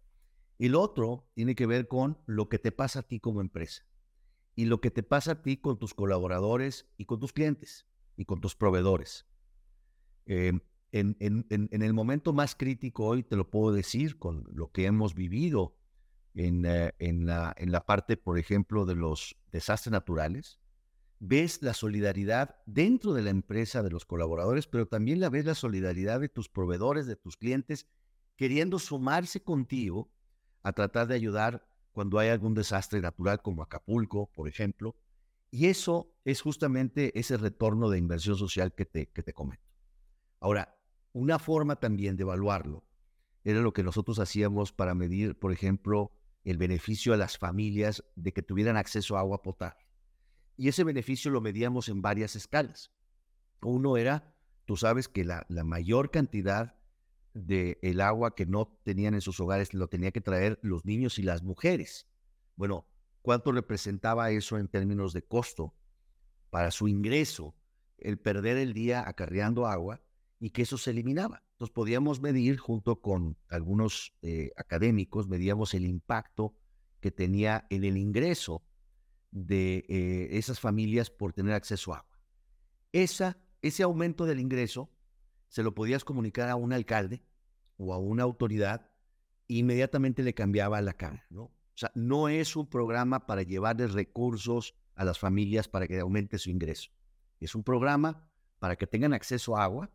Y 0.59 0.69
lo 0.69 0.79
otro 0.79 1.27
tiene 1.33 1.55
que 1.55 1.65
ver 1.65 1.87
con 1.87 2.19
lo 2.27 2.47
que 2.47 2.59
te 2.59 2.71
pasa 2.71 2.99
a 2.99 3.01
ti 3.01 3.19
como 3.19 3.41
empresa 3.41 3.87
y 4.55 4.65
lo 4.65 4.81
que 4.81 4.91
te 4.91 5.01
pasa 5.01 5.31
a 5.31 5.41
ti 5.41 5.57
con 5.57 5.79
tus 5.79 5.95
colaboradores 5.95 6.87
y 6.95 7.05
con 7.05 7.19
tus 7.19 7.33
clientes 7.33 7.87
y 8.17 8.25
con 8.25 8.39
tus 8.39 8.55
proveedores. 8.55 9.25
Em, 10.27 10.59
en, 10.91 11.47
el 11.49 11.93
momento 11.93 12.33
más 12.33 12.53
crítico 12.53 13.07
hoy, 13.07 13.23
te 13.23 13.35
lo 13.35 13.49
puedo 13.49 13.73
decir, 13.73 14.19
con 14.19 14.45
lo 14.51 14.71
que 14.71 14.85
hemos 14.85 15.15
vivido 15.15 15.75
en, 16.35 16.65
eh, 16.67 16.93
en 16.99 17.25
la 17.25 17.85
parte, 17.87 18.15
por 18.15 18.37
ejemplo, 18.37 18.85
de 18.85 18.93
los 18.93 19.35
desastres 19.51 19.91
naturales, 19.91 20.60
ves 21.23 21.61
la 21.61 21.75
solidaridad 21.75 22.55
dentro 22.65 23.13
de 23.13 23.21
la 23.21 23.29
empresa 23.29 23.83
de 23.83 23.91
los 23.91 24.05
colaboradores, 24.05 24.65
pero 24.65 24.87
también 24.87 25.19
la 25.19 25.29
ves 25.29 25.45
la 25.45 25.53
solidaridad 25.53 26.19
de 26.19 26.29
tus 26.29 26.49
proveedores, 26.49 27.05
de 27.05 27.15
tus 27.15 27.37
clientes, 27.37 27.87
queriendo 28.35 28.79
sumarse 28.79 29.43
contigo 29.43 30.11
a 30.63 30.73
tratar 30.73 31.07
de 31.07 31.13
ayudar 31.13 31.63
cuando 31.91 32.17
hay 32.17 32.29
algún 32.29 32.55
desastre 32.55 33.01
natural 33.01 33.39
como 33.43 33.61
Acapulco, 33.61 34.31
por 34.33 34.47
ejemplo. 34.47 34.95
Y 35.51 35.67
eso 35.67 36.11
es 36.25 36.41
justamente 36.41 37.17
ese 37.19 37.37
retorno 37.37 37.91
de 37.91 37.99
inversión 37.99 38.35
social 38.35 38.73
que 38.73 38.85
te, 38.85 39.11
que 39.11 39.21
te 39.21 39.33
comento. 39.33 39.69
Ahora, 40.39 40.75
una 41.13 41.37
forma 41.37 41.75
también 41.75 42.17
de 42.17 42.23
evaluarlo 42.23 42.83
era 43.43 43.59
lo 43.59 43.73
que 43.73 43.83
nosotros 43.83 44.17
hacíamos 44.17 44.73
para 44.73 44.95
medir, 44.95 45.37
por 45.37 45.51
ejemplo, 45.51 46.13
el 46.43 46.57
beneficio 46.57 47.13
a 47.13 47.17
las 47.17 47.37
familias 47.37 48.03
de 48.15 48.33
que 48.33 48.41
tuvieran 48.41 48.75
acceso 48.75 49.17
a 49.17 49.19
agua 49.19 49.43
potable. 49.43 49.90
Y 50.57 50.67
ese 50.67 50.83
beneficio 50.83 51.31
lo 51.31 51.41
medíamos 51.41 51.89
en 51.89 52.01
varias 52.01 52.35
escalas. 52.35 52.91
Uno 53.61 53.97
era, 53.97 54.35
tú 54.65 54.77
sabes 54.77 55.07
que 55.07 55.23
la, 55.23 55.45
mayor 55.49 56.11
cantidad 56.11 56.75
del 57.33 57.77
el 57.81 58.01
agua 58.01 58.35
que 58.35 58.45
no 58.45 58.77
tenían 58.83 59.13
en 59.13 59.21
sus 59.21 59.39
hogares 59.39 59.73
lo 59.73 59.87
tenía 59.87 60.11
que 60.11 60.21
traer 60.21 60.59
los 60.61 60.85
niños 60.85 61.19
y 61.19 61.23
las 61.23 61.43
mujeres. 61.43 62.07
Bueno, 62.55 62.87
¿cuánto 63.21 63.51
representaba 63.51 64.31
eso 64.31 64.57
en 64.57 64.67
términos 64.67 65.13
de 65.13 65.23
costo 65.23 65.73
para 66.49 66.71
su 66.71 66.87
ingreso? 66.87 67.55
El 67.97 68.17
perder 68.19 68.57
el 68.57 68.73
día 68.73 69.07
acarreando 69.07 69.67
agua 69.67 70.01
y 70.39 70.49
que 70.49 70.63
eso 70.63 70.77
se 70.77 70.89
eliminaba. 70.89 71.43
Entonces 71.51 71.73
podíamos 71.73 72.19
medir 72.19 72.57
junto 72.57 72.99
con 72.99 73.37
algunos 73.47 74.13
eh, 74.23 74.51
académicos, 74.57 75.27
medíamos 75.27 75.75
el 75.75 75.85
impacto 75.85 76.55
que 76.99 77.11
tenía 77.11 77.67
en 77.69 77.83
el 77.83 77.97
ingreso 77.97 78.63
de 79.31 79.85
eh, 79.87 80.29
esas 80.37 80.59
familias 80.59 81.09
por 81.09 81.33
tener 81.33 81.53
acceso 81.53 81.93
a 81.93 81.99
agua. 81.99 82.19
Esa, 82.91 83.37
ese 83.61 83.83
aumento 83.83 84.25
del 84.25 84.39
ingreso 84.39 84.91
se 85.47 85.63
lo 85.63 85.73
podías 85.73 86.03
comunicar 86.03 86.49
a 86.49 86.55
un 86.55 86.73
alcalde 86.73 87.23
o 87.77 87.93
a 87.93 87.97
una 87.97 88.23
autoridad 88.23 88.91
inmediatamente 89.47 90.23
le 90.23 90.33
cambiaba 90.33 90.81
la 90.81 90.93
cara, 90.93 91.25
¿no? 91.29 91.43
O 91.43 91.77
sea, 91.81 91.91
no 91.95 92.29
es 92.29 92.55
un 92.55 92.69
programa 92.69 93.25
para 93.25 93.43
llevarles 93.43 93.93
recursos 93.93 94.75
a 94.95 95.03
las 95.03 95.19
familias 95.19 95.67
para 95.67 95.87
que 95.87 95.99
aumente 95.99 96.37
su 96.37 96.49
ingreso. 96.49 96.91
Es 97.39 97.55
un 97.55 97.63
programa 97.63 98.29
para 98.59 98.75
que 98.75 98.87
tengan 98.87 99.13
acceso 99.13 99.57
a 99.57 99.63
agua 99.63 99.91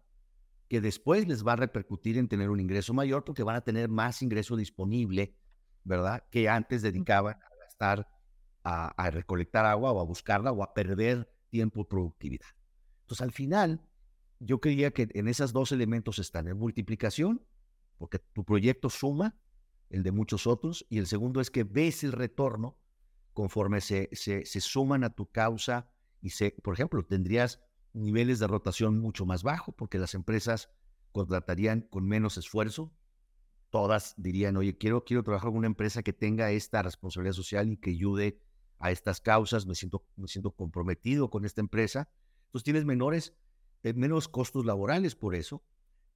que 0.68 0.80
después 0.80 1.28
les 1.28 1.46
va 1.46 1.52
a 1.52 1.56
repercutir 1.56 2.18
en 2.18 2.28
tener 2.28 2.50
un 2.50 2.60
ingreso 2.60 2.92
mayor 2.92 3.24
porque 3.24 3.44
van 3.44 3.56
a 3.56 3.60
tener 3.60 3.88
más 3.88 4.20
ingreso 4.20 4.56
disponible, 4.56 5.36
¿verdad? 5.84 6.24
Que 6.30 6.48
antes 6.48 6.82
dedicaban 6.82 7.34
a 7.34 7.64
gastar 7.64 8.08
a, 8.66 9.10
recolectar 9.10 9.64
agua 9.64 9.92
o 9.92 10.00
a 10.00 10.04
buscarla 10.04 10.50
o 10.50 10.62
a 10.62 10.74
perder 10.74 11.30
tiempo 11.50 11.82
y 11.82 11.84
productividad. 11.84 12.46
Entonces, 13.02 13.22
al 13.22 13.30
final, 13.30 13.80
yo 14.40 14.60
creía 14.60 14.90
que 14.90 15.08
en 15.14 15.28
esos 15.28 15.52
dos 15.52 15.70
elementos 15.70 16.18
están 16.18 16.48
en 16.48 16.58
multiplicación, 16.58 17.46
porque 17.96 18.18
tu 18.18 18.44
proyecto 18.44 18.90
suma 18.90 19.36
el 19.88 20.02
de 20.02 20.10
muchos 20.10 20.48
otros, 20.48 20.84
y 20.88 20.98
el 20.98 21.06
segundo 21.06 21.40
es 21.40 21.50
que 21.50 21.62
ves 21.62 22.02
el 22.02 22.10
retorno 22.10 22.76
conforme 23.32 23.80
se, 23.80 24.08
se, 24.12 24.44
suman 24.60 25.04
a 25.04 25.10
tu 25.10 25.30
causa 25.30 25.88
y 26.20 26.30
se, 26.30 26.50
por 26.50 26.74
ejemplo, 26.74 27.04
tendrías 27.04 27.60
niveles 27.92 28.40
de 28.40 28.48
rotación 28.48 28.98
mucho 28.98 29.26
más 29.26 29.44
bajos, 29.44 29.74
porque 29.76 29.98
las 29.98 30.14
empresas 30.14 30.70
contratarían 31.12 31.82
con 31.82 32.04
menos 32.04 32.36
esfuerzo. 32.36 32.92
Todas 33.70 34.14
dirían, 34.16 34.56
oye, 34.56 34.76
quiero, 34.76 35.04
quiero 35.04 35.22
trabajar 35.22 35.50
con 35.50 35.58
una 35.58 35.66
empresa 35.68 36.02
que 36.02 36.12
tenga 36.12 36.50
esta 36.50 36.82
responsabilidad 36.82 37.34
social 37.34 37.70
y 37.70 37.76
que 37.76 37.90
ayude 37.90 38.40
a 38.78 38.90
estas 38.90 39.20
causas, 39.20 39.66
me 39.66 39.74
siento, 39.74 40.04
me 40.16 40.28
siento 40.28 40.50
comprometido 40.50 41.30
con 41.30 41.44
esta 41.44 41.60
empresa. 41.60 42.08
Entonces 42.46 42.64
tienes 42.64 42.84
menores, 42.84 43.34
eh, 43.82 43.94
menos 43.94 44.28
costos 44.28 44.66
laborales 44.66 45.14
por 45.14 45.34
eso. 45.34 45.62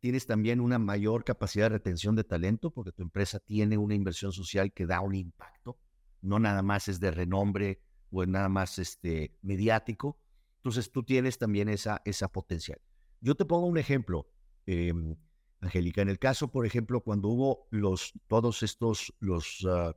Tienes 0.01 0.27
también 0.27 0.61
una 0.61 0.79
mayor 0.79 1.25
capacidad 1.25 1.67
de 1.67 1.77
retención 1.77 2.17
de 2.17 2.25
talento 2.25 2.71
porque 2.71 2.93
tu 2.93 3.03
empresa 3.03 3.39
tiene 3.39 3.77
una 3.77 3.95
inversión 3.95 4.33
social 4.33 4.73
que 4.73 4.87
da 4.87 5.01
un 5.01 5.15
impacto. 5.15 5.79
No 6.23 6.39
nada 6.39 6.63
más 6.63 6.89
es 6.89 7.01
de 7.01 7.11
renombre 7.11 7.83
o 8.11 8.25
nada 8.25 8.49
más 8.49 8.79
este, 8.79 9.37
mediático. 9.43 10.19
Entonces 10.57 10.91
tú 10.91 11.03
tienes 11.03 11.39
también 11.39 11.69
esa, 11.69 12.03
esa 12.05 12.29
potencial. 12.29 12.81
Yo 13.21 13.35
te 13.35 13.45
pongo 13.45 13.67
un 13.67 13.79
ejemplo, 13.79 14.29
em, 14.67 15.17
Angélica. 15.61 16.01
En 16.01 16.09
el 16.09 16.19
caso, 16.19 16.51
por 16.51 16.65
ejemplo, 16.65 17.03
cuando 17.03 17.29
hubo 17.29 17.67
los, 17.71 18.13
todos 18.27 18.63
estos, 18.63 19.15
los... 19.21 19.67
Ah, 19.69 19.95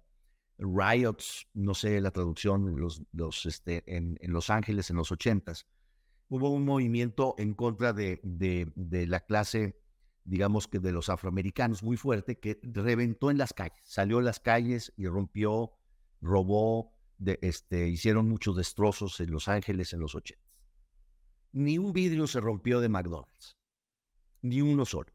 riots, 0.57 1.47
no 1.53 1.73
sé 1.73 1.99
la 2.01 2.11
traducción, 2.11 2.79
los, 2.79 3.01
los, 3.11 3.45
este, 3.45 3.83
en, 3.87 4.17
Los 4.21 4.49
Ángeles 4.49 4.89
en 4.89 4.97
los 4.97 5.11
ochentas, 5.11 5.65
hubo 6.29 6.49
un 6.49 6.65
movimiento 6.65 7.35
en 7.37 7.53
contra 7.53 7.93
de, 7.93 8.19
de, 8.23 9.07
la 9.07 9.21
clase, 9.21 9.79
digamos 10.23 10.67
que 10.67 10.79
de 10.79 10.91
los 10.91 11.09
afroamericanos 11.09 11.83
muy 11.83 11.97
fuerte, 11.97 12.39
que 12.39 12.59
reventó 12.63 13.31
en 13.31 13.37
las 13.37 13.53
calles, 13.53 13.79
salió 13.83 14.19
a 14.19 14.23
las 14.23 14.39
calles 14.39 14.93
y 14.95 15.07
rompió, 15.07 15.73
robó, 16.21 16.93
de, 17.17 17.39
este, 17.41 17.87
hicieron 17.87 18.27
muchos 18.27 18.55
destrozos 18.55 19.19
en 19.19 19.31
Los 19.31 19.47
Ángeles 19.47 19.93
en 19.93 19.99
los 19.99 20.15
ochentas. 20.15 20.43
Ni 21.51 21.77
un 21.77 21.93
vidrio 21.93 22.25
se 22.27 22.39
rompió 22.39 22.79
de 22.79 22.89
McDonald's, 22.89 23.57
ni 24.41 24.61
uno 24.61 24.85
solo. 24.85 25.13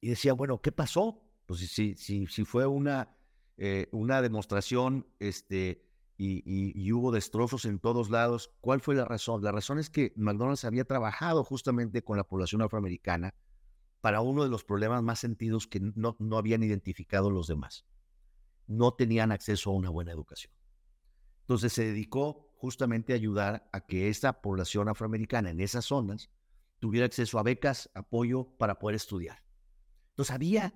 Y 0.00 0.10
decía, 0.10 0.34
bueno, 0.34 0.60
¿qué 0.60 0.70
pasó? 0.70 1.22
Pues 1.46 1.60
si, 1.60 1.94
si, 1.94 2.26
si 2.26 2.44
fue 2.44 2.66
una 2.66 3.17
eh, 3.58 3.88
una 3.90 4.22
demostración 4.22 5.06
este, 5.18 5.84
y, 6.16 6.92
hubo 6.92 7.10
destrozos 7.10 7.64
en 7.64 7.80
todos 7.80 8.08
lados. 8.08 8.52
¿Cuál 8.60 8.80
fue 8.80 8.94
la 8.94 9.04
razón? 9.04 9.42
La 9.42 9.50
razón 9.50 9.80
es 9.80 9.90
que 9.90 10.12
McDonald's 10.16 10.64
había 10.64 10.84
trabajado 10.84 11.42
justamente 11.42 12.02
con 12.02 12.16
la 12.16 12.24
población 12.24 12.62
afroamericana 12.62 13.34
para 14.00 14.20
uno 14.20 14.44
de 14.44 14.48
los 14.48 14.64
problemas 14.64 15.02
más 15.02 15.18
sentidos 15.18 15.66
que 15.66 15.80
no, 15.80 16.16
no 16.20 16.38
habían 16.38 16.62
identificado 16.62 17.30
los 17.30 17.48
demás. 17.48 17.84
No 18.68 18.94
tenían 18.94 19.32
acceso 19.32 19.70
a 19.70 19.74
una 19.74 19.90
buena 19.90 20.12
educación. 20.12 20.52
Entonces 21.40 21.72
se 21.72 21.84
dedicó 21.84 22.52
justamente 22.54 23.12
a 23.12 23.16
ayudar 23.16 23.68
a 23.72 23.80
que 23.80 24.08
esta 24.08 24.40
población 24.40 24.88
afroamericana 24.88 25.50
en 25.50 25.60
esas 25.60 25.84
zonas 25.84 26.30
tuviera 26.78 27.06
acceso 27.06 27.40
a 27.40 27.42
becas, 27.42 27.90
apoyo 27.94 28.56
para 28.56 28.78
poder 28.78 28.94
estudiar. 28.94 29.42
Entonces 30.10 30.32
había 30.32 30.74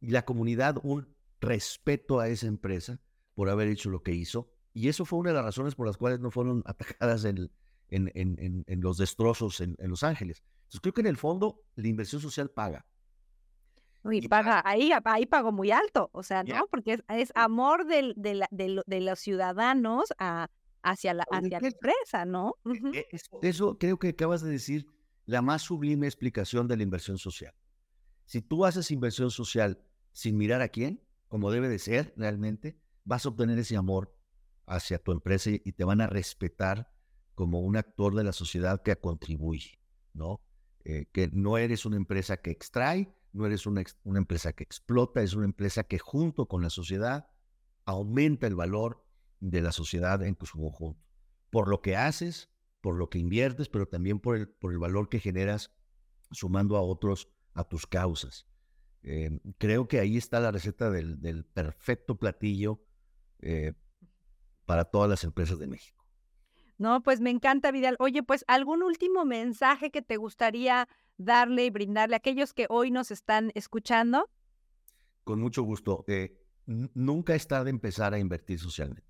la 0.00 0.24
comunidad 0.24 0.78
un 0.82 1.15
respeto 1.40 2.20
a 2.20 2.28
esa 2.28 2.46
empresa 2.46 3.00
por 3.34 3.50
haber 3.50 3.68
hecho 3.68 3.90
lo 3.90 4.02
que 4.02 4.12
hizo 4.12 4.50
y 4.76 4.88
eso 4.88 5.06
fue 5.06 5.18
una 5.18 5.30
de 5.30 5.36
las 5.36 5.44
razones 5.46 5.74
por 5.74 5.86
las 5.86 5.96
cuales 5.96 6.20
no 6.20 6.30
fueron 6.30 6.62
atacadas 6.66 7.24
en, 7.24 7.50
en, 7.88 8.80
los 8.82 8.98
destrozos 8.98 9.62
en, 9.62 9.74
Los 9.78 10.02
Ángeles. 10.02 10.44
Entonces 10.64 10.80
creo 10.82 10.92
que 10.92 11.00
en 11.00 11.06
el 11.06 11.16
fondo 11.16 11.62
la 11.76 11.88
inversión 11.88 12.20
social 12.20 12.50
paga. 12.50 12.84
Y 14.04 14.28
paga, 14.28 14.62
ahí, 14.66 14.92
ahí 15.04 15.24
pago 15.24 15.50
muy 15.50 15.70
alto, 15.70 16.10
o 16.12 16.22
sea, 16.22 16.44
¿no? 16.44 16.66
Porque 16.70 17.02
es, 17.08 17.32
amor 17.34 17.86
del, 17.86 18.12
de, 18.18 18.46
de, 18.86 19.00
los 19.00 19.18
ciudadanos 19.18 20.12
a, 20.18 20.48
hacia, 20.82 21.14
la, 21.14 21.24
hacia 21.30 21.58
la 21.58 21.68
empresa, 21.68 22.26
¿no? 22.26 22.56
E, 22.92 22.98
e, 22.98 23.48
eso, 23.48 23.78
creo 23.78 23.98
que 23.98 24.10
acabas 24.10 24.42
de 24.42 24.50
decir 24.50 24.86
la 25.24 25.40
más 25.40 25.62
sublime 25.62 26.06
explicación 26.06 26.68
de 26.68 26.76
la 26.76 26.82
inversión 26.82 27.16
social. 27.16 27.54
Si 28.26 28.42
tú 28.42 28.66
haces 28.66 28.90
inversión 28.90 29.30
social 29.30 29.82
sin 30.12 30.36
mirar 30.36 30.60
a 30.60 30.68
quién, 30.68 31.02
como 31.28 31.50
debe 31.50 31.68
de 31.68 31.78
ser 31.78 32.14
realmente, 32.16 32.78
vas 33.04 33.26
a 33.26 33.30
obtener 33.30 33.58
ese 33.58 33.76
amor 33.76 34.16
hacia 34.66 34.98
tu 34.98 35.12
empresa 35.12 35.50
y 35.50 35.72
te 35.72 35.84
van 35.84 36.00
a 36.00 36.06
respetar 36.06 36.92
como 37.34 37.60
un 37.60 37.76
actor 37.76 38.14
de 38.14 38.24
la 38.24 38.32
sociedad 38.32 38.82
que 38.82 38.96
contribuye, 38.96 39.78
¿no? 40.12 40.40
Eh, 40.84 41.06
que 41.12 41.28
no 41.32 41.58
eres 41.58 41.84
una 41.84 41.96
empresa 41.96 42.38
que 42.38 42.50
extrae, 42.50 43.12
no 43.32 43.44
eres 43.44 43.66
una, 43.66 43.84
empresa 44.04 44.52
que 44.52 44.64
explota, 44.64 45.22
es 45.22 45.34
una 45.34 45.44
empresa 45.44 45.84
que 45.84 45.98
junto 45.98 46.46
con 46.46 46.62
la 46.62 46.70
sociedad 46.70 47.28
aumenta 47.84 48.46
el 48.46 48.54
valor 48.54 49.04
de 49.40 49.60
la 49.60 49.72
sociedad 49.72 50.22
en 50.22 50.36
su 50.42 50.58
conjunto, 50.58 51.04
por 51.50 51.68
lo 51.68 51.82
que 51.82 51.96
haces, 51.96 52.50
por 52.80 52.96
lo 52.96 53.10
que 53.10 53.18
inviertes, 53.18 53.68
pero 53.68 53.86
también 53.86 54.18
por 54.18 54.36
el, 54.36 54.48
por 54.48 54.72
el 54.72 54.78
valor 54.78 55.08
que 55.08 55.20
generas 55.20 55.72
sumando 56.30 56.76
a 56.76 56.82
otros 56.82 57.28
a 57.52 57.64
tus 57.64 57.86
causas. 57.86 58.46
Eh, 59.08 59.38
creo 59.58 59.86
que 59.86 60.00
ahí 60.00 60.16
está 60.16 60.40
la 60.40 60.50
receta 60.50 60.90
del, 60.90 61.20
del 61.20 61.44
perfecto 61.44 62.16
platillo 62.16 62.82
eh, 63.38 63.72
para 64.64 64.84
todas 64.84 65.08
las 65.08 65.22
empresas 65.22 65.60
de 65.60 65.68
México. 65.68 66.04
No, 66.76 67.02
pues 67.04 67.20
me 67.20 67.30
encanta, 67.30 67.70
Vidal. 67.70 67.94
Oye, 68.00 68.24
pues 68.24 68.44
algún 68.48 68.82
último 68.82 69.24
mensaje 69.24 69.92
que 69.92 70.02
te 70.02 70.16
gustaría 70.16 70.88
darle 71.18 71.66
y 71.66 71.70
brindarle 71.70 72.16
a 72.16 72.18
aquellos 72.18 72.52
que 72.52 72.66
hoy 72.68 72.90
nos 72.90 73.12
están 73.12 73.52
escuchando. 73.54 74.28
Con 75.22 75.40
mucho 75.40 75.62
gusto. 75.62 76.04
Eh, 76.08 76.44
nunca 76.66 77.36
es 77.36 77.46
tarde 77.46 77.70
empezar 77.70 78.12
a 78.12 78.18
invertir 78.18 78.58
socialmente. 78.58 79.08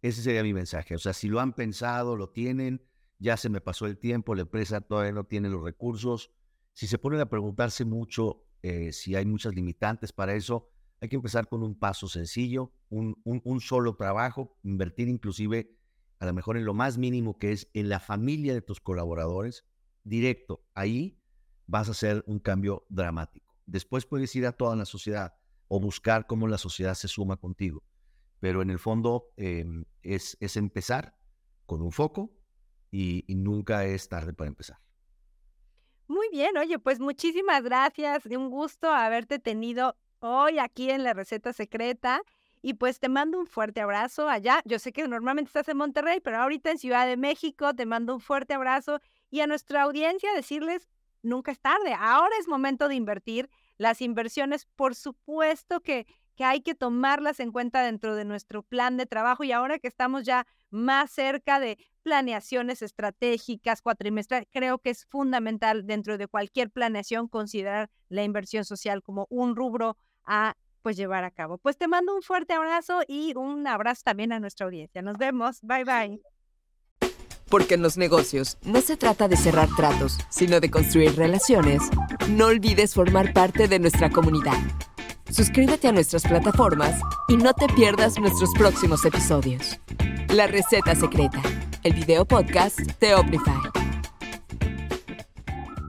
Ese 0.00 0.22
sería 0.22 0.42
mi 0.42 0.54
mensaje. 0.54 0.94
O 0.94 0.98
sea, 0.98 1.12
si 1.12 1.28
lo 1.28 1.40
han 1.40 1.52
pensado, 1.52 2.16
lo 2.16 2.30
tienen, 2.30 2.82
ya 3.18 3.36
se 3.36 3.50
me 3.50 3.60
pasó 3.60 3.84
el 3.84 3.98
tiempo, 3.98 4.34
la 4.34 4.42
empresa 4.42 4.80
todavía 4.80 5.12
no 5.12 5.24
tiene 5.24 5.50
los 5.50 5.62
recursos. 5.62 6.30
Si 6.72 6.86
se 6.86 6.96
ponen 6.98 7.20
a 7.20 7.28
preguntarse 7.28 7.84
mucho 7.84 8.46
eh, 8.62 8.92
si 8.92 9.14
hay 9.14 9.24
muchas 9.24 9.54
limitantes 9.54 10.12
para 10.12 10.34
eso, 10.34 10.68
hay 11.00 11.08
que 11.08 11.16
empezar 11.16 11.48
con 11.48 11.62
un 11.62 11.78
paso 11.78 12.08
sencillo, 12.08 12.72
un, 12.90 13.60
solo 13.60 13.96
trabajo, 13.96 14.58
invertir 14.62 15.08
inclusive 15.08 15.76
a 16.18 16.26
lo 16.26 16.34
mejor 16.34 16.58
en 16.58 16.66
lo 16.66 16.74
más 16.74 16.98
mínimo 16.98 17.38
que 17.38 17.52
es 17.52 17.70
en 17.72 17.88
la 17.88 18.00
familia 18.00 18.52
de 18.52 18.60
tus 18.60 18.80
colaboradores, 18.80 19.64
directo. 20.04 20.62
Ahí 20.74 21.18
vas 21.66 21.88
a 21.88 21.92
hacer 21.92 22.22
un 22.26 22.38
cambio 22.38 22.84
dramático. 22.90 23.56
Después 23.64 24.04
puedes 24.04 24.34
ir 24.36 24.44
a 24.44 24.52
toda 24.52 24.76
la 24.76 24.84
sociedad 24.84 25.34
o 25.68 25.80
buscar 25.80 26.26
cómo 26.26 26.46
la 26.46 26.58
sociedad 26.58 26.94
se 26.94 27.08
suma 27.08 27.38
contigo. 27.38 27.82
Pero 28.38 28.60
en 28.60 28.68
el 28.68 28.78
fondo 28.78 29.32
em, 29.36 29.86
es, 30.02 30.36
empezar 30.56 31.16
con 31.64 31.80
un 31.80 31.92
foco 31.92 32.36
y 32.90 33.24
nunca 33.28 33.86
es 33.86 34.08
tarde 34.08 34.34
para 34.34 34.48
empezar. 34.48 34.78
Muy 36.10 36.28
bien, 36.32 36.58
oye, 36.58 36.80
pues 36.80 36.98
muchísimas 36.98 37.62
gracias. 37.62 38.26
Un 38.26 38.50
gusto 38.50 38.90
haberte 38.90 39.38
tenido 39.38 39.96
hoy 40.18 40.58
aquí 40.58 40.90
en 40.90 41.04
la 41.04 41.14
receta 41.14 41.52
secreta. 41.52 42.20
Y 42.62 42.74
pues 42.74 42.98
te 42.98 43.08
mando 43.08 43.38
un 43.38 43.46
fuerte 43.46 43.80
abrazo 43.80 44.28
allá. 44.28 44.60
Yo 44.64 44.80
sé 44.80 44.90
que 44.92 45.06
normalmente 45.06 45.50
estás 45.50 45.68
en 45.68 45.76
Monterrey, 45.76 46.18
pero 46.18 46.38
ahorita 46.38 46.72
en 46.72 46.78
Ciudad 46.78 47.06
de 47.06 47.16
México 47.16 47.74
te 47.76 47.86
mando 47.86 48.12
un 48.12 48.20
fuerte 48.20 48.54
abrazo 48.54 48.98
y 49.30 49.38
a 49.38 49.46
nuestra 49.46 49.82
audiencia 49.82 50.34
decirles, 50.34 50.88
nunca 51.22 51.52
es 51.52 51.60
tarde, 51.60 51.94
ahora 51.96 52.34
es 52.40 52.48
momento 52.48 52.88
de 52.88 52.96
invertir. 52.96 53.48
Las 53.78 54.02
inversiones, 54.02 54.66
por 54.74 54.96
supuesto 54.96 55.80
que, 55.80 56.08
que 56.40 56.44
hay 56.46 56.62
que 56.62 56.74
tomarlas 56.74 57.38
en 57.38 57.52
cuenta 57.52 57.82
dentro 57.82 58.14
de 58.14 58.24
nuestro 58.24 58.62
plan 58.62 58.96
de 58.96 59.04
trabajo 59.04 59.44
y 59.44 59.52
ahora 59.52 59.78
que 59.78 59.88
estamos 59.88 60.24
ya 60.24 60.46
más 60.70 61.10
cerca 61.10 61.60
de 61.60 61.76
planeaciones 62.02 62.80
estratégicas 62.80 63.82
cuatrimestrales, 63.82 64.48
creo 64.50 64.78
que 64.78 64.88
es 64.88 65.04
fundamental 65.04 65.86
dentro 65.86 66.16
de 66.16 66.28
cualquier 66.28 66.70
planeación 66.70 67.28
considerar 67.28 67.90
la 68.08 68.24
inversión 68.24 68.64
social 68.64 69.02
como 69.02 69.26
un 69.28 69.54
rubro 69.54 69.98
a 70.24 70.56
pues 70.80 70.96
llevar 70.96 71.24
a 71.24 71.30
cabo. 71.30 71.58
Pues 71.58 71.76
te 71.76 71.88
mando 71.88 72.14
un 72.16 72.22
fuerte 72.22 72.54
abrazo 72.54 73.02
y 73.06 73.34
un 73.36 73.66
abrazo 73.66 74.00
también 74.06 74.32
a 74.32 74.40
nuestra 74.40 74.64
audiencia. 74.64 75.02
Nos 75.02 75.18
vemos. 75.18 75.58
Bye 75.60 75.84
bye. 75.84 76.22
Porque 77.50 77.74
en 77.74 77.82
los 77.82 77.98
negocios 77.98 78.56
no 78.62 78.80
se 78.80 78.96
trata 78.96 79.28
de 79.28 79.36
cerrar 79.36 79.68
tratos, 79.76 80.16
sino 80.30 80.58
de 80.60 80.70
construir 80.70 81.16
relaciones. 81.16 81.82
No 82.30 82.46
olvides 82.46 82.94
formar 82.94 83.34
parte 83.34 83.68
de 83.68 83.78
nuestra 83.78 84.08
comunidad. 84.08 84.56
Suscríbete 85.30 85.86
a 85.86 85.92
nuestras 85.92 86.24
plataformas 86.24 87.00
y 87.28 87.36
no 87.36 87.52
te 87.54 87.68
pierdas 87.68 88.18
nuestros 88.18 88.50
próximos 88.58 89.04
episodios. 89.04 89.78
La 90.28 90.46
receta 90.46 90.94
secreta, 90.94 91.40
el 91.84 91.94
video 91.94 92.24
podcast 92.24 92.80
de 93.00 93.14
Omnify. 93.14 93.79